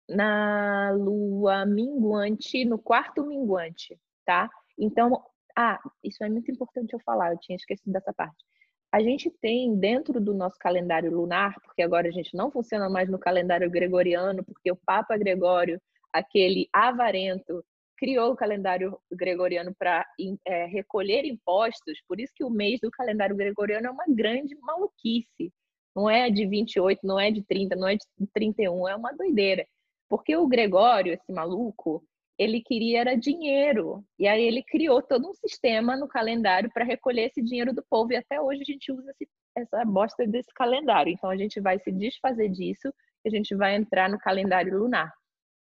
na 0.08 0.92
lua 0.92 1.64
minguante, 1.66 2.64
no 2.64 2.78
quarto 2.78 3.24
minguante, 3.24 3.98
tá? 4.24 4.48
Então, 4.78 5.24
ah, 5.56 5.78
isso 6.02 6.22
é 6.24 6.28
muito 6.28 6.50
importante 6.50 6.92
eu 6.92 7.00
falar, 7.00 7.32
eu 7.32 7.38
tinha 7.38 7.56
esquecido 7.56 7.92
dessa 7.92 8.12
parte. 8.12 8.44
A 8.92 9.00
gente 9.00 9.30
tem 9.40 9.74
dentro 9.74 10.20
do 10.20 10.34
nosso 10.34 10.58
calendário 10.58 11.10
lunar, 11.10 11.54
porque 11.62 11.82
agora 11.82 12.08
a 12.08 12.10
gente 12.10 12.36
não 12.36 12.50
funciona 12.50 12.90
mais 12.90 13.08
no 13.08 13.18
calendário 13.18 13.70
gregoriano, 13.70 14.44
porque 14.44 14.70
o 14.70 14.76
Papa 14.76 15.16
Gregório, 15.16 15.80
aquele 16.12 16.68
avarento, 16.72 17.64
criou 17.96 18.32
o 18.32 18.36
calendário 18.36 18.98
gregoriano 19.10 19.74
para 19.78 20.04
é, 20.44 20.66
recolher 20.66 21.24
impostos, 21.24 22.02
por 22.06 22.20
isso 22.20 22.32
que 22.34 22.44
o 22.44 22.50
mês 22.50 22.80
do 22.80 22.90
calendário 22.90 23.36
gregoriano 23.36 23.86
é 23.86 23.90
uma 23.90 24.04
grande 24.08 24.54
maluquice. 24.56 25.52
Não 25.94 26.10
é 26.10 26.28
de 26.28 26.46
28, 26.46 27.00
não 27.04 27.20
é 27.20 27.30
de 27.30 27.42
30, 27.42 27.76
não 27.76 27.88
é 27.88 27.94
de 27.94 28.04
31, 28.34 28.88
é 28.88 28.96
uma 28.96 29.12
doideira. 29.12 29.66
Porque 30.08 30.36
o 30.36 30.46
Gregório, 30.46 31.12
esse 31.12 31.32
maluco, 31.32 32.04
ele 32.42 32.60
queria 32.62 33.00
era 33.00 33.16
dinheiro. 33.16 34.04
E 34.18 34.26
aí 34.26 34.42
ele 34.42 34.62
criou 34.62 35.02
todo 35.02 35.28
um 35.28 35.34
sistema 35.34 35.96
no 35.96 36.08
calendário 36.08 36.70
para 36.72 36.84
recolher 36.84 37.26
esse 37.26 37.42
dinheiro 37.42 37.72
do 37.72 37.82
povo. 37.88 38.12
E 38.12 38.16
até 38.16 38.40
hoje 38.40 38.62
a 38.62 38.64
gente 38.64 38.92
usa 38.92 39.10
esse, 39.10 39.28
essa 39.56 39.84
bosta 39.84 40.26
desse 40.26 40.52
calendário. 40.54 41.12
Então 41.12 41.30
a 41.30 41.36
gente 41.36 41.60
vai 41.60 41.78
se 41.78 41.92
desfazer 41.92 42.48
disso 42.48 42.92
e 43.24 43.28
a 43.28 43.30
gente 43.30 43.54
vai 43.54 43.74
entrar 43.74 44.08
no 44.08 44.18
calendário 44.18 44.76
lunar. 44.76 45.12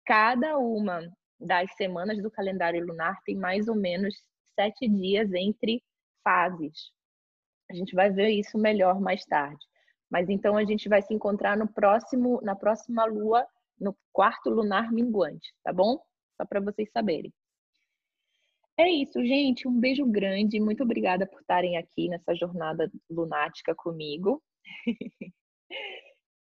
Cada 0.06 0.58
uma 0.58 1.02
das 1.40 1.74
semanas 1.76 2.22
do 2.22 2.30
calendário 2.30 2.86
lunar 2.86 3.18
tem 3.26 3.36
mais 3.36 3.68
ou 3.68 3.76
menos 3.76 4.16
sete 4.56 4.88
dias 4.88 5.34
entre 5.34 5.82
fases. 6.24 6.92
A 7.70 7.74
gente 7.74 7.96
vai 7.96 8.10
ver 8.10 8.30
isso 8.30 8.58
melhor 8.58 9.00
mais 9.00 9.26
tarde. 9.26 9.64
Mas 10.10 10.28
então 10.28 10.58
a 10.58 10.66
gente 10.66 10.90
vai 10.90 11.02
se 11.02 11.14
encontrar 11.14 11.56
no 11.56 11.68
próximo, 11.68 12.42
na 12.42 12.56
próxima 12.56 13.06
lua, 13.06 13.46
no 13.80 13.96
quarto 14.12 14.50
lunar 14.50 14.92
minguante, 14.92 15.54
tá 15.64 15.72
bom? 15.72 16.00
Só 16.40 16.46
para 16.46 16.62
vocês 16.62 16.90
saberem. 16.92 17.34
É 18.78 18.90
isso, 18.90 19.20
gente. 19.26 19.68
Um 19.68 19.78
beijo 19.78 20.06
grande. 20.06 20.58
Muito 20.58 20.84
obrigada 20.84 21.28
por 21.28 21.42
estarem 21.42 21.76
aqui 21.76 22.08
nessa 22.08 22.34
jornada 22.34 22.90
lunática 23.10 23.76
comigo. 23.76 24.42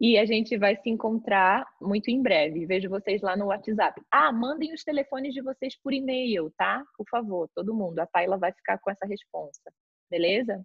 e 0.01 0.16
a 0.16 0.24
gente 0.24 0.57
vai 0.57 0.76
se 0.76 0.88
encontrar 0.88 1.66
muito 1.80 2.11
em 2.11 2.22
breve. 2.22 2.64
Vejo 2.64 2.88
vocês 2.88 3.22
lá 3.22 3.36
no 3.36 3.46
WhatsApp. 3.46 4.01
Ah, 4.09 4.32
mandem 4.32 4.72
os 4.72 4.84
telefones 4.84 5.34
de 5.34 5.42
vocês 5.42 5.76
por 5.82 5.92
e-mail, 5.92 6.53
tá? 6.57 6.84
Por 6.96 7.09
favor, 7.11 7.51
todo 7.57 7.74
mundo. 7.74 7.99
A 7.99 8.07
Tayla 8.07 8.38
vai 8.38 8.53
ficar 8.53 8.78
com 8.78 8.88
essa 8.88 9.05
resposta. 9.05 9.72
Beleza? 10.09 10.64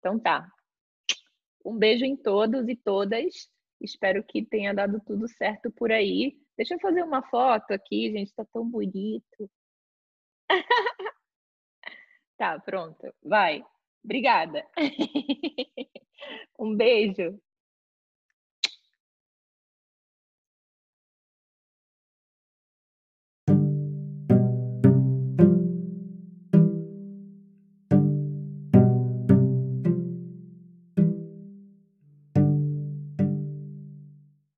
Então 0.00 0.18
tá. 0.18 0.46
Um 1.64 1.78
beijo 1.78 2.04
em 2.04 2.14
todos 2.14 2.68
e 2.68 2.76
todas. 2.76 3.48
Espero 3.80 4.22
que 4.22 4.44
tenha 4.44 4.74
dado 4.74 5.00
tudo 5.06 5.26
certo 5.28 5.70
por 5.70 5.90
aí. 5.90 6.36
Deixa 6.60 6.74
eu 6.74 6.78
fazer 6.78 7.02
uma 7.02 7.22
foto 7.22 7.72
aqui, 7.72 8.12
gente, 8.12 8.34
tá 8.34 8.44
tão 8.52 8.68
bonito. 8.68 9.50
tá, 12.36 12.60
pronto. 12.60 13.10
Vai. 13.22 13.64
Obrigada. 14.04 14.68
um 16.60 16.76
beijo. 16.76 17.40